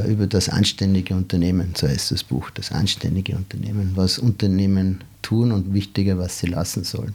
[0.08, 5.72] über das anständige Unternehmen, so heißt das Buch, das anständige Unternehmen, was Unternehmen tun und
[5.72, 7.14] wichtiger, was sie lassen sollen.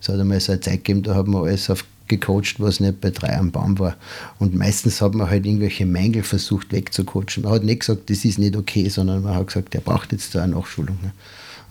[0.00, 3.00] Es hat einmal so eine Zeit gegeben, da haben wir alles auf gecoacht, was nicht
[3.00, 3.96] bei drei am Baum war.
[4.38, 7.42] Und meistens hat man halt irgendwelche Mängel versucht wegzucoachen.
[7.44, 10.34] Man hat nicht gesagt, das ist nicht okay, sondern man hat gesagt, der braucht jetzt
[10.34, 10.98] da eine Nachschulung.
[11.02, 11.12] Ne?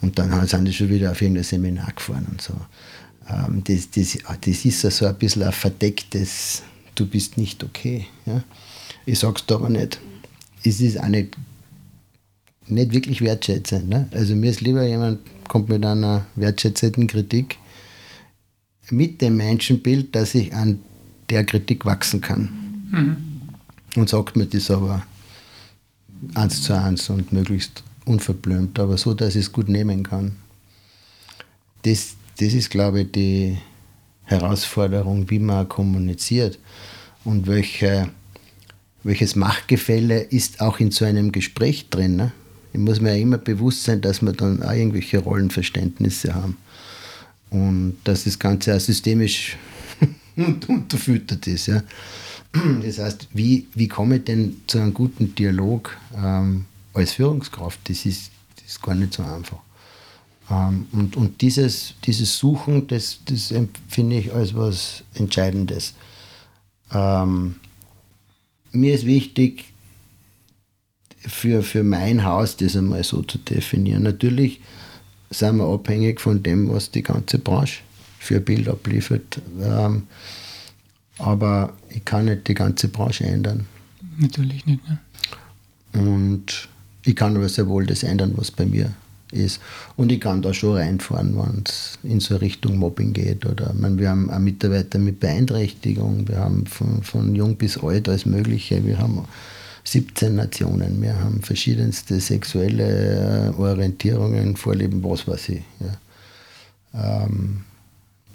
[0.02, 2.54] Und dann sind die schon wieder auf irgendein Seminar gefahren und so.
[3.30, 6.64] Ähm, das, das, das ist so ein bisschen ein verdecktes,
[6.96, 8.08] du bist nicht okay.
[8.26, 8.44] Ja?
[9.06, 10.00] Ich sag's da aber nicht
[10.64, 11.38] es ist auch nicht,
[12.68, 13.90] nicht wirklich wertschätzend.
[13.90, 14.08] Ne?
[14.12, 17.58] Also mir ist lieber jemand kommt mit einer wertschätzenden Kritik
[18.90, 20.80] mit dem Menschenbild, dass ich an
[21.30, 22.50] der Kritik wachsen kann.
[22.92, 23.18] Mhm.
[23.96, 25.04] Und sagt mir das aber
[26.36, 30.38] eins zu eins und möglichst unverblümt, aber so, dass ich es gut nehmen kann.
[31.84, 33.58] Das, das ist, glaube ich, die
[34.24, 36.60] Herausforderung, wie man kommuniziert
[37.24, 38.10] und welche
[39.04, 42.16] welches Machtgefälle ist auch in so einem Gespräch drin.
[42.16, 42.32] Ne?
[42.74, 46.58] Ich muss mir ja immer bewusst sein, dass wir dann auch irgendwelche Rollenverständnisse haben.
[47.50, 49.58] Und dass das Ganze auch systemisch
[50.68, 51.68] unterfüttert ist.
[51.68, 51.84] Ja?
[52.84, 57.80] Das heißt, wie, wie komme ich denn zu einem guten Dialog ähm, als Führungskraft?
[57.90, 59.60] Das ist, das ist gar nicht so einfach.
[60.50, 65.94] Ähm, und und dieses, dieses Suchen, das, das empfinde ich als was Entscheidendes.
[66.94, 67.56] Ähm,
[68.72, 69.66] mir ist wichtig,
[71.28, 74.04] für, für mein Haus das einmal so zu definieren.
[74.04, 74.60] Natürlich
[75.30, 77.82] sind wir abhängig von dem, was die ganze Branche
[78.20, 79.40] für ein Bild abliefert.
[79.62, 80.04] Ähm,
[81.20, 83.68] aber ich kann nicht die ganze Branche ändern.
[84.18, 84.82] Natürlich nicht.
[84.88, 85.00] Ne?
[85.94, 86.68] Und
[87.06, 88.94] ich kann aber sehr wohl das ändern, was bei mir
[89.32, 89.60] ist.
[89.96, 93.46] Und ich kann da schon reinfahren, wenn es in so Richtung Mobbing geht.
[93.46, 98.10] Oder meine, wir haben auch Mitarbeiter mit Beeinträchtigung, wir haben von, von jung bis alt
[98.10, 98.86] alles Mögliche.
[98.86, 99.26] Wir haben
[99.84, 105.62] 17 Nationen, wir haben verschiedenste sexuelle äh, Orientierungen, Vorlieben, was weiß ich.
[105.80, 107.24] Ja.
[107.26, 107.62] Ähm,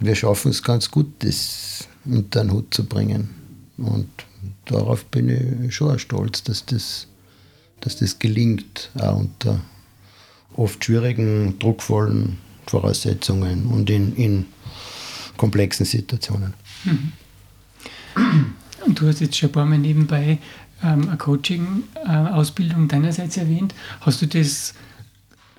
[0.00, 3.30] wir schaffen es ganz gut, das unter den Hut zu bringen.
[3.78, 4.08] Und
[4.66, 7.06] darauf bin ich schon stolz, dass das,
[7.80, 9.60] dass das gelingt, auch unter
[10.56, 14.46] oft schwierigen, druckvollen Voraussetzungen und in, in
[15.36, 16.54] komplexen Situationen.
[16.84, 17.12] Mhm.
[18.86, 20.38] Und du hast jetzt schon ein paar Mal nebenbei
[20.82, 23.74] ähm, eine Coaching-Ausbildung deinerseits erwähnt.
[24.00, 24.74] Hast du das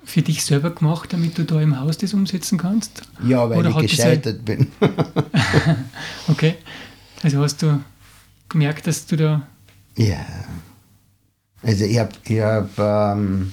[0.04, 3.02] für dich selber gemacht, damit du da im Haus das umsetzen kannst?
[3.26, 4.68] Ja, weil Oder ich gescheitert bin.
[6.28, 6.54] okay.
[7.22, 7.80] Also hast du
[8.48, 9.46] gemerkt, dass du da.
[9.96, 10.24] Ja.
[11.62, 13.52] Also ich habe ich hab, ähm,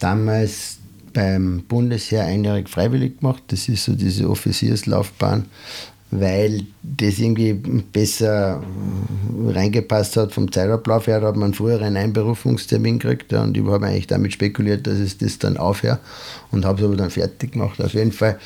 [0.00, 0.78] damals
[1.12, 3.42] beim Bundesheer einjährig freiwillig gemacht.
[3.48, 5.46] Das ist so diese Offizierslaufbahn,
[6.10, 8.62] weil das irgendwie besser
[9.46, 11.20] reingepasst hat vom Zeitablauf her.
[11.20, 14.98] Da hat man früher einen Einberufungstermin gekriegt ja, und ich habe eigentlich damit spekuliert, dass
[14.98, 16.00] es das dann aufhört
[16.50, 17.80] und habe es aber dann fertig gemacht.
[17.80, 18.38] Auf jeden Fall,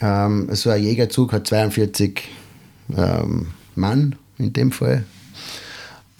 [0.00, 2.22] ähm, so ein Jägerzug hat 42
[2.96, 5.04] ähm, Mann in dem Fall.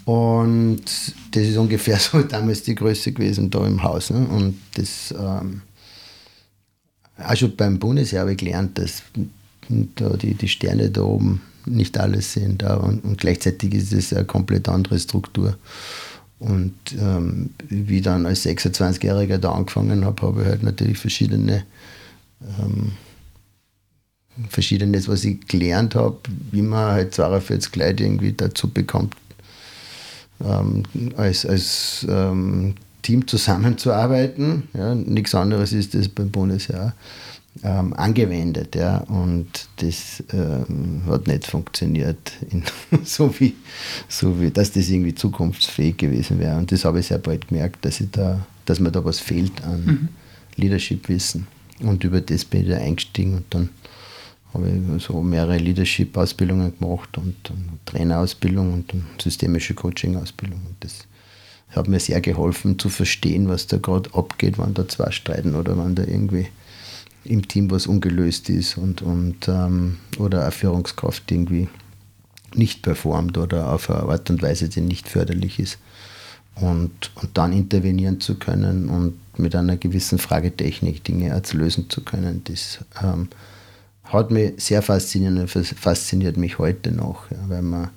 [0.04, 0.84] Und
[1.30, 4.10] das ist ungefähr so damals die Größe gewesen da im Haus.
[4.10, 4.26] Ne?
[4.26, 5.62] Und das ähm,
[7.18, 9.02] auch schon beim Bundesheer habe ich gelernt, dass
[9.96, 12.62] da die, die Sterne da oben nicht alles sind.
[12.62, 15.56] Da und, und gleichzeitig ist es eine komplett andere Struktur.
[16.38, 21.64] Und ähm, wie dann als 26-Jähriger da angefangen habe, habe ich halt natürlich verschiedene
[22.58, 22.92] ähm,
[24.48, 26.18] Verschiedenes, was ich gelernt habe,
[26.50, 29.14] wie man halt 42 Leute irgendwie dazu bekommt,
[30.42, 30.82] ähm,
[31.16, 34.64] als, als ähm, Team zusammenzuarbeiten.
[34.74, 36.94] Ja, nichts anderes ist das beim Bundesheer
[37.62, 38.74] ähm, angewendet.
[38.74, 42.64] Ja, und das ähm, hat nicht funktioniert, in,
[43.04, 43.54] so, wie,
[44.08, 46.56] so wie, dass das irgendwie zukunftsfähig gewesen wäre.
[46.56, 49.62] Und das habe ich sehr bald gemerkt, dass, ich da, dass mir da was fehlt
[49.64, 50.08] an mhm.
[50.56, 51.46] Leadership-Wissen.
[51.80, 53.68] Und über das bin ich da eingestiegen und dann
[54.54, 60.60] habe ich so mehrere Leadership-Ausbildungen gemacht und, und Trainerausbildung und systemische Coaching-Ausbildung.
[60.80, 61.06] Das
[61.70, 65.76] hat mir sehr geholfen zu verstehen, was da gerade abgeht, wenn da zwei streiten oder
[65.76, 66.46] wenn da irgendwie
[67.24, 71.68] im Team was ungelöst ist und, und ähm, oder eine Führungskraft irgendwie
[72.54, 75.78] nicht performt oder auf eine Art und Weise, die nicht förderlich ist.
[76.54, 82.02] Und, und dann intervenieren zu können und mit einer gewissen Fragetechnik Dinge als lösen zu
[82.02, 83.28] können, das ähm,
[84.04, 87.90] hat mich sehr fasziniert und fasziniert mich heute noch, ja, weil man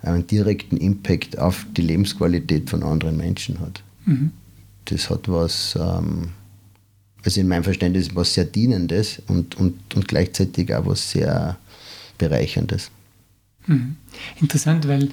[0.00, 3.82] einen direkten Impact auf die Lebensqualität von anderen Menschen hat.
[4.04, 4.32] Mhm.
[4.86, 6.30] Das hat was, ähm,
[7.24, 11.56] also in meinem Verständnis was sehr Dienendes und, und, und gleichzeitig auch was sehr
[12.18, 12.90] Bereicherndes.
[13.66, 13.96] Mhm.
[14.40, 15.10] Interessant, weil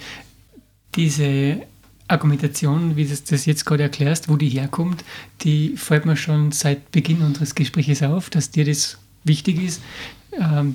[0.96, 1.62] diese
[2.08, 5.04] Argumentation, wie du das jetzt gerade erklärst, wo die herkommt,
[5.42, 9.82] die fällt mir schon seit Beginn unseres Gesprächs auf, dass dir das wichtig ist,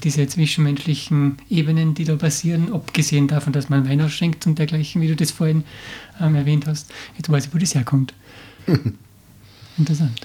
[0.03, 5.09] diese zwischenmenschlichen Ebenen, die da passieren, abgesehen davon, dass man Wein ausschenkt und dergleichen, wie
[5.09, 5.65] du das vorhin
[6.21, 6.91] ähm, erwähnt hast.
[7.17, 8.15] Jetzt weiß ich, wo das herkommt.
[9.79, 10.21] Interessant.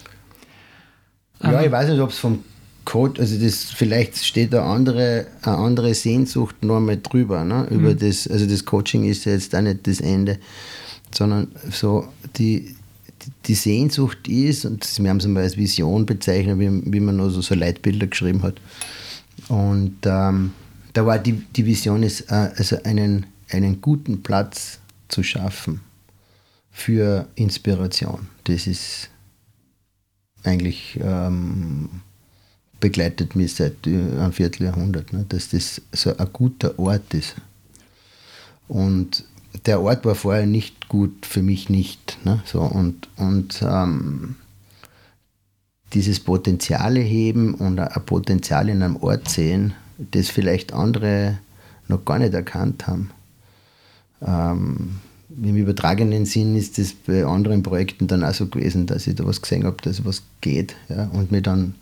[1.43, 2.43] Ja, ich weiß nicht, ob es vom
[2.85, 7.67] Code, also das vielleicht steht da andere, eine andere Sehnsucht noch mal drüber, ne?
[7.69, 7.99] über mhm.
[7.99, 10.39] das, also das Coaching ist ja jetzt auch nicht das Ende,
[11.13, 12.07] sondern so
[12.37, 12.75] die,
[13.45, 17.29] die Sehnsucht ist, und wir haben es mal als Vision bezeichnet, wie, wie man nur
[17.29, 18.55] so, so Leitbilder geschrieben hat,
[19.49, 20.53] und ähm,
[20.93, 25.81] da war die, die Vision, ist, äh, also einen, einen guten Platz zu schaffen
[26.71, 28.27] für Inspiration.
[28.45, 29.09] Das ist
[30.43, 31.89] eigentlich ähm,
[32.79, 37.35] begleitet mich seit äh, einem Vierteljahrhundert, ne, dass das so ein guter Ort ist.
[38.67, 39.25] Und
[39.65, 42.17] der Ort war vorher nicht gut, für mich nicht.
[42.23, 44.35] Ne, so, und und ähm,
[45.93, 51.39] dieses Potenzial heben und ein Potenzial in einem Ort sehen, das vielleicht andere
[51.87, 53.09] noch gar nicht erkannt haben.
[54.25, 54.99] Ähm,
[55.41, 59.25] Im übertragenen Sinn ist das bei anderen Projekten dann auch so gewesen, dass ich da
[59.25, 61.75] was gesehen habe, dass was geht ja, und mir dann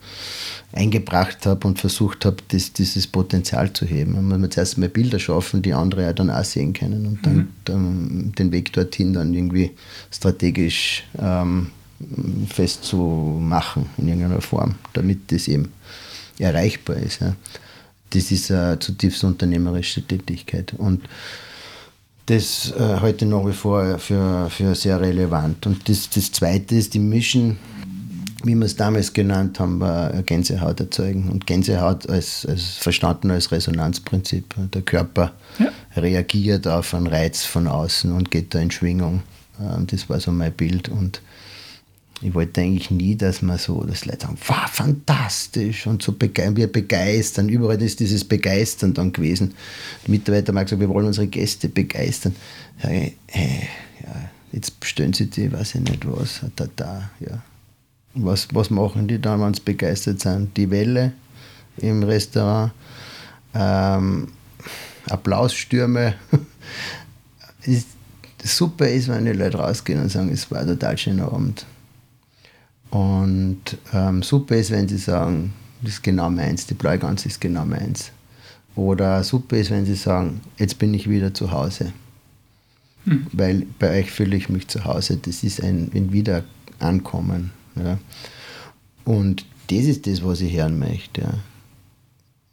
[0.72, 4.12] eingebracht habe und versucht habe, das, dieses Potenzial zu heben.
[4.12, 7.26] Man muss man zuerst mal Bilder schaffen, die andere ja dann auch sehen können und
[7.26, 7.48] dann, mhm.
[7.64, 9.72] dann den Weg dorthin dann irgendwie
[10.10, 11.68] strategisch ähm,
[12.48, 15.72] festzumachen in irgendeiner Form, damit das eben
[16.38, 17.20] erreichbar ist.
[17.20, 17.34] Ja.
[18.10, 21.02] Das ist eine zutiefst unternehmerische Tätigkeit und
[22.28, 25.66] das äh, heute nach wie vor für, für sehr relevant.
[25.66, 27.58] Und das, das Zweite ist, die Mischen,
[28.44, 31.30] wie wir es damals genannt haben, war Gänsehaut erzeugen.
[31.30, 34.54] Und Gänsehaut als, als verstanden als Resonanzprinzip.
[34.74, 35.72] Der Körper ja.
[35.96, 39.22] reagiert auf einen Reiz von außen und geht da in Schwingung.
[39.58, 40.90] Ähm, das war so mein Bild.
[40.90, 41.22] Und
[42.20, 46.56] ich wollte eigentlich nie, dass man so, dass Leute sagen, wow, fantastisch und so bege
[46.56, 47.48] wir begeistern.
[47.48, 49.54] Überall ist dieses Begeistern dann gewesen.
[50.06, 52.34] Die Mitarbeiter haben gesagt, wir wollen unsere Gäste begeistern.
[52.82, 53.14] Ja, hey,
[54.02, 57.42] ja, jetzt bestellen sie die, weiß ich nicht was, da, da, ja.
[58.14, 60.56] Was, was machen die dann, wenn sie begeistert sind?
[60.56, 61.12] Die Welle
[61.76, 62.72] im Restaurant,
[63.54, 64.28] ähm,
[65.08, 66.14] Applausstürme.
[68.42, 71.66] super ist, wenn die Leute rausgehen und sagen, es war ein total schöner Abend.
[72.90, 73.60] Und
[73.92, 78.12] ähm, super ist, wenn sie sagen, das ist genau meins, die Bleugans ist genau meins.
[78.74, 81.92] Oder super ist, wenn sie sagen, jetzt bin ich wieder zu Hause.
[83.04, 83.26] Hm.
[83.32, 85.18] Weil bei euch fühle ich mich zu Hause.
[85.20, 87.50] Das ist ein, ein Wiederankommen.
[87.76, 87.98] Ja.
[89.04, 91.22] Und das ist das, was ich hören möchte.
[91.22, 91.34] Ja.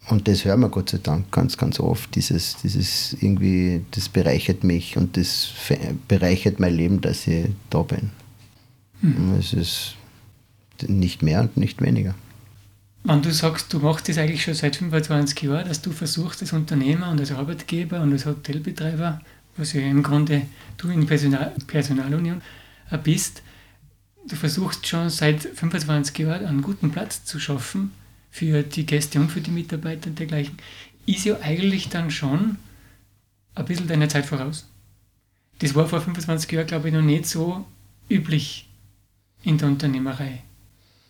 [0.07, 2.13] Und das hören wir Gott sei Dank ganz, ganz oft.
[2.15, 5.51] Dieses, dieses irgendwie, das bereichert mich und das
[6.07, 8.11] bereichert mein Leben, dass ich da bin.
[9.01, 9.35] Hm.
[9.39, 9.95] Es ist
[10.83, 12.15] nicht mehr und nicht weniger.
[13.03, 16.53] wenn du sagst, du machst das eigentlich schon seit 25 Jahren, dass du versuchst als
[16.53, 19.21] Unternehmer und als Arbeitgeber und als Hotelbetreiber,
[19.57, 20.43] was ja im Grunde
[20.77, 22.41] du in Personal, Personalunion
[23.03, 23.43] bist,
[24.27, 27.91] du versuchst schon seit 25 Jahren einen guten Platz zu schaffen
[28.31, 30.57] für die Gäste und für die Mitarbeiter und dergleichen,
[31.05, 32.57] ist ja eigentlich dann schon
[33.53, 34.67] ein bisschen deiner Zeit voraus.
[35.59, 37.65] Das war vor 25 Jahren, glaube ich, noch nicht so
[38.09, 38.67] üblich
[39.43, 40.41] in der Unternehmerei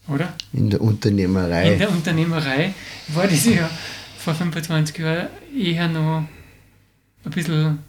[0.08, 0.34] oder?
[0.54, 1.74] In der Unternehmerei.
[1.74, 2.74] In der Unternehmerei
[3.10, 3.70] war das ja
[4.18, 5.28] vor 25 Jahren
[5.58, 6.24] eher noch
[7.24, 7.80] ein bisschen,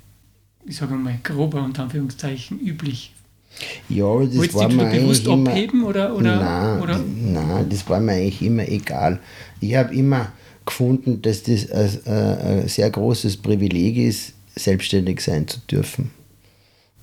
[0.66, 3.12] ich sage mal, grober unter Anführungszeichen üblich.
[3.88, 6.98] Ja, das Wolltest war mir bewusst immer, abheben oder, oder, nein, oder?
[6.98, 9.18] Nein, das war mir eigentlich immer egal.
[9.60, 10.32] Ich habe immer
[10.66, 16.10] gefunden, dass das ein, ein sehr großes Privileg ist, selbstständig sein zu dürfen.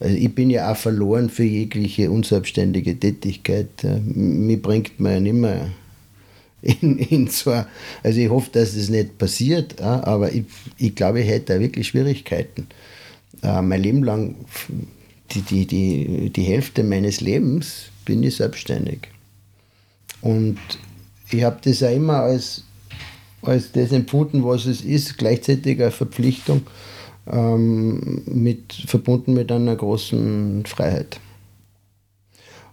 [0.04, 3.70] Also ich bin ja auch verloren für jegliche unselbstständige Tätigkeit.
[4.04, 5.70] Mir bringt man ja nicht mehr
[6.62, 7.66] in, in so ein,
[8.04, 10.44] also ich hoffe, dass das nicht passiert, aber ich,
[10.78, 12.68] ich glaube, ich hätte da wirklich Schwierigkeiten.
[13.44, 14.36] Äh, mein Leben lang,
[15.32, 19.08] die, die, die, die Hälfte meines Lebens bin ich selbstständig.
[20.20, 20.60] Und
[21.32, 22.66] ich habe das auch immer als,
[23.42, 26.64] als das empfunden, was es ist, gleichzeitig eine Verpflichtung
[27.32, 31.20] ähm, mit, verbunden mit einer großen Freiheit.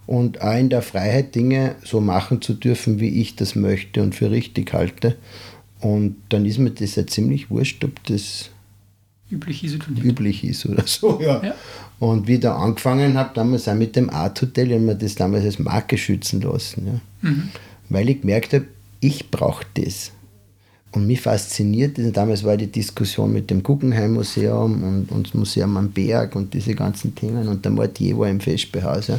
[0.07, 4.15] Und auch in der Freiheit Dinge so machen zu dürfen, wie ich das möchte und
[4.15, 5.15] für richtig halte.
[5.79, 8.49] Und dann ist mir das ja ziemlich wurscht, ob das
[9.31, 10.03] üblich ist oder, nicht.
[10.03, 11.19] üblich ist oder so.
[11.21, 11.43] Ja.
[11.43, 11.55] ja.
[11.99, 15.15] Und wie ich da angefangen habe, damals auch mit dem Art Hotel, ich mir das
[15.15, 16.87] damals als Marke schützen lassen.
[16.87, 17.29] Ja.
[17.29, 17.49] Mhm.
[17.89, 18.65] Weil ich gemerkt habe,
[18.99, 20.11] ich brauche das.
[20.93, 25.77] Und mich fasziniert, damals war die Diskussion mit dem Guggenheim Museum und, und das Museum
[25.77, 29.17] am Berg und diese ganzen Themen und der Mortier war im Festbehaus ja,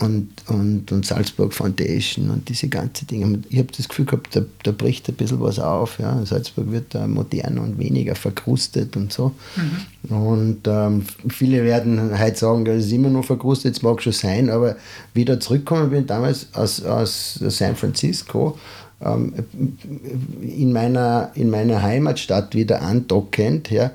[0.00, 3.40] und, und, und Salzburg Foundation und diese ganzen Dinge.
[3.48, 5.98] Ich habe das Gefühl gehabt, da, da bricht ein bisschen was auf.
[5.98, 6.24] Ja.
[6.24, 9.32] Salzburg wird da moderner und weniger verkrustet und so.
[9.56, 10.16] Mhm.
[10.16, 14.50] Und ähm, viele werden heute sagen, das ist immer noch verkrustet, das mag schon sein,
[14.50, 14.76] aber
[15.14, 18.58] wieder zurückgekommen bin damals aus, aus San Francisco
[19.00, 23.92] in, meiner, in meiner Heimatstadt wieder andockend, ja,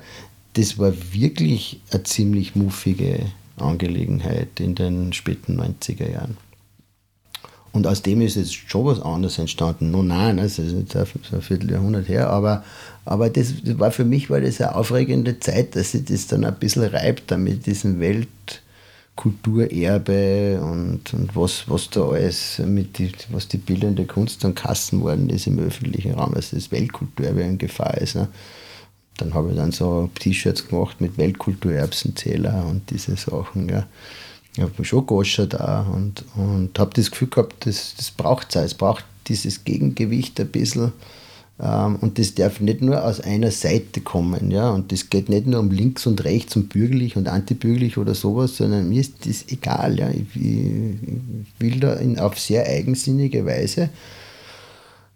[0.54, 3.26] das war wirklich eine ziemlich muffige
[3.56, 6.36] Angelegenheit in den späten 90er Jahren.
[7.72, 9.90] Und aus dem ist jetzt schon was anderes entstanden.
[9.90, 12.62] Nun, nein, das ist jetzt ein Vierteljahrhundert her, aber,
[13.04, 16.54] aber das, war für mich war das eine aufregende Zeit, dass sich das dann ein
[16.54, 18.28] bisschen reibt, damit diesen Welt,
[19.16, 25.02] Kulturerbe und, und was, was da alles mit die, was die bildende Kunst dann kassen
[25.02, 28.16] worden ist im öffentlichen Raum, also das Weltkulturerbe in Gefahr ist.
[28.16, 28.28] Ne?
[29.16, 33.68] Dann habe ich dann so T-Shirts gemacht mit Weltkulturerbsenzähler und diese Sachen.
[33.68, 33.86] Ja.
[34.56, 38.62] Ich habe schon gegoschert da und, und habe das Gefühl gehabt, das, das braucht es.
[38.62, 40.92] Es braucht dieses Gegengewicht ein bisschen
[41.56, 44.50] und das darf nicht nur aus einer Seite kommen.
[44.50, 44.70] Ja?
[44.70, 48.56] Und das geht nicht nur um links und rechts und bürgerlich und antibürgerlich oder sowas,
[48.56, 49.98] sondern mir ist das egal.
[49.98, 50.10] Ja?
[50.10, 53.90] Ich, will da in, auf sehr eigensinnige Weise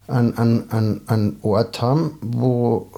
[0.07, 2.89] einen, einen, einen Ort haben, wo,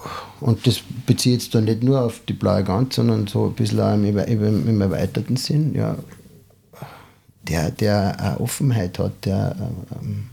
[0.41, 3.81] und das bezieht jetzt dann nicht nur auf die blaue Gans, sondern so ein bisschen
[3.81, 5.97] auch im, im, im erweiterten Sinn, ja,
[7.49, 9.57] der, der eine Offenheit hat, der
[10.01, 10.29] ähm,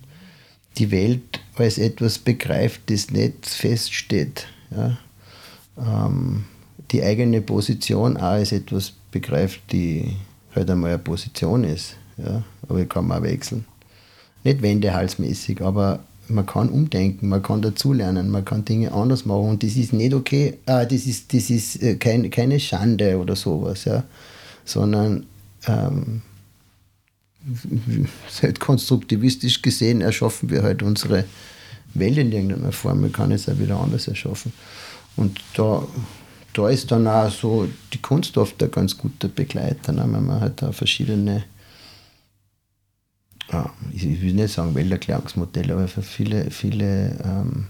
[0.77, 4.45] die Welt als etwas begreift, das nicht feststeht.
[4.71, 4.97] Ja?
[5.77, 6.45] Ähm,
[6.91, 10.15] die eigene Position auch als etwas begreift, die
[10.55, 11.95] halt einmal eine Position ist.
[12.17, 12.43] Ja?
[12.67, 13.65] Aber ich kann auch wechseln.
[14.43, 15.99] Nicht wendehalsmäßig, aber
[16.29, 20.13] man kann umdenken, man kann dazulernen, man kann Dinge anders machen und das ist nicht
[20.13, 24.03] okay, äh, das ist, das ist äh, kein, keine Schande oder sowas, ja?
[24.65, 25.25] sondern
[25.67, 26.21] ähm,
[28.41, 31.25] halt konstruktivistisch gesehen erschaffen wir halt unsere
[31.93, 33.01] Welt in irgendeiner Form.
[33.01, 34.53] Man kann es auch wieder anders erschaffen.
[35.15, 35.85] Und da,
[36.53, 40.01] da ist dann auch so die Kunst oft ein ganz guter Begleiter, ne?
[40.01, 41.43] wenn man halt auch verschiedene,
[43.93, 47.67] ich will nicht sagen Welterklärungsmodelle, aber für viele, viele ähm,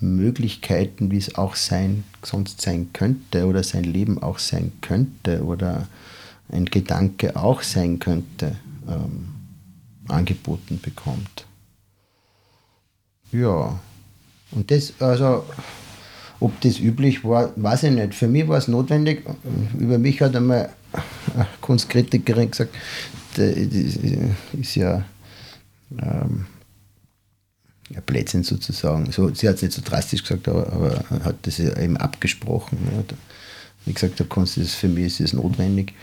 [0.00, 5.88] Möglichkeiten, wie es auch sein, sonst sein könnte oder sein Leben auch sein könnte oder
[6.50, 8.56] ein Gedanke auch sein könnte,
[8.88, 9.28] ähm,
[10.08, 11.46] angeboten bekommt.
[13.32, 13.78] Ja,
[14.52, 15.44] und das, also,
[16.40, 18.14] ob das üblich war, weiß ich nicht.
[18.14, 19.24] Für mich war es notwendig.
[19.78, 20.70] Über mich hat einmal
[21.34, 22.74] eine Kunstkritikerin gesagt,
[23.36, 25.04] das ist ja
[26.00, 26.46] ähm,
[27.90, 29.10] ja, Blödsinn sozusagen.
[29.12, 32.78] So, sie hat es nicht so drastisch gesagt, aber, aber hat das eben abgesprochen.
[32.90, 33.16] Ja.
[33.84, 35.94] Wie gesagt, der Kunst ist für mich ist es notwendig.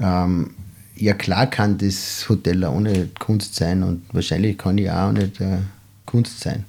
[0.00, 0.54] Ähm,
[0.96, 5.40] ja klar kann das Hotel auch ohne Kunst sein und wahrscheinlich kann ich auch nicht
[5.40, 5.58] äh,
[6.04, 6.64] Kunst sein.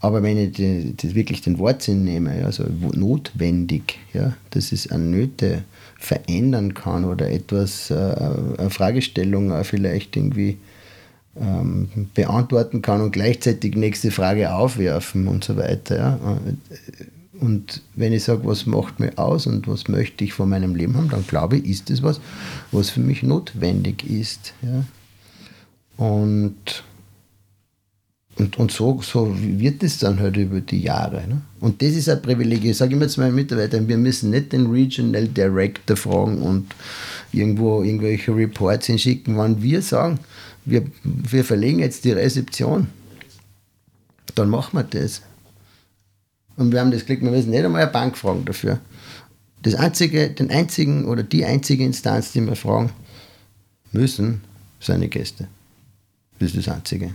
[0.00, 5.62] Aber wenn ich die wirklich den Wortsinn nehme, also notwendig, ja, dass es an Nöte
[5.96, 10.58] verändern kann oder etwas, äh, eine Fragestellung vielleicht irgendwie
[11.40, 15.96] ähm, beantworten kann und gleichzeitig nächste Frage aufwerfen und so weiter.
[15.96, 16.38] Ja.
[17.40, 20.96] Und wenn ich sage, was macht mir aus und was möchte ich von meinem Leben
[20.96, 22.20] haben, dann glaube ich, ist es was,
[22.72, 24.52] was für mich notwendig ist.
[24.60, 24.84] Ja.
[25.96, 26.84] Und,
[28.36, 31.26] und, und so, so wird es dann halt über die Jahre.
[31.26, 31.40] Ne?
[31.60, 32.64] Und das ist ein Privileg.
[32.64, 36.74] Ich sage immer zu meinen Mitarbeitern, wir müssen nicht den Regional Director fragen und
[37.32, 40.18] irgendwo irgendwelche Reports hinschicken, wann wir sagen,
[40.66, 42.88] wir, wir verlegen jetzt die Rezeption,
[44.34, 45.22] dann machen wir das.
[46.56, 48.80] Und wir haben das Glück, wir müssen nicht einmal eine Bank fragen dafür.
[49.62, 52.90] Das einzige, den einzigen oder die einzige Instanz, die wir fragen
[53.92, 54.42] müssen,
[54.80, 55.48] sind die Gäste.
[56.38, 57.14] Das ist das Einzige.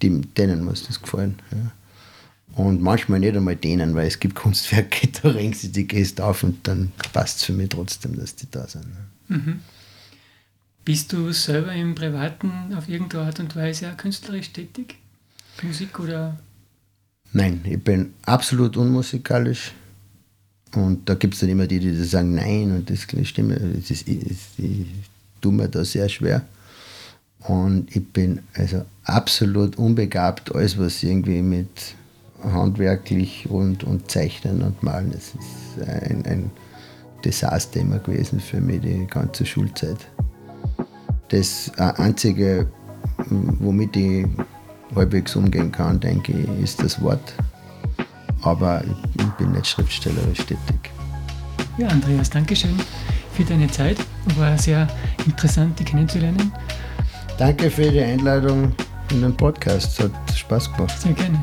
[0.00, 1.36] Die, denen muss das gefallen.
[1.50, 1.72] Ja.
[2.54, 6.44] Und manchmal nicht einmal denen, weil es gibt Kunstwerke, da ringen sie die Gäste auf
[6.44, 8.86] und dann passt es für mich trotzdem, dass die da sind.
[9.28, 9.60] Mhm.
[10.84, 14.96] Bist du selber im Privaten auf irgendeine Art und Weise auch künstlerisch tätig?
[15.62, 16.38] Musik oder?
[17.34, 19.72] Nein, ich bin absolut unmusikalisch.
[20.76, 23.58] Und da gibt es dann immer die, die sagen Nein und das stimmt.
[23.76, 24.86] Das ist, ich
[25.40, 26.42] tue mir da sehr schwer.
[27.40, 31.96] Und ich bin also absolut unbegabt, alles was irgendwie mit
[32.42, 36.50] handwerklich und, und Zeichnen und Malen, das ist ein, ein
[37.24, 39.98] Desaster immer gewesen für mich die ganze Schulzeit.
[41.30, 42.68] Das Einzige,
[43.28, 44.26] womit ich
[44.96, 47.34] halbwegs umgehen kann, denke ich, ist das Wort.
[48.42, 48.82] Aber
[49.16, 50.90] ich bin nicht schriftstellerisch tätig.
[51.78, 52.76] Ja, Andreas, danke schön
[53.32, 53.96] für deine Zeit.
[54.36, 54.86] War sehr
[55.26, 56.52] interessant, dich kennenzulernen.
[57.38, 58.72] Danke für die Einladung
[59.10, 59.98] in den Podcast.
[59.98, 61.00] Es hat Spaß gemacht.
[61.00, 61.42] Sehr gerne.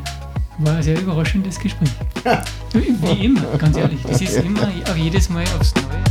[0.59, 1.89] War ein sehr überraschendes Gespräch.
[2.73, 3.99] Wie immer, ganz ehrlich.
[4.09, 6.10] Es ist immer, auch jedes Mal aufs Neue.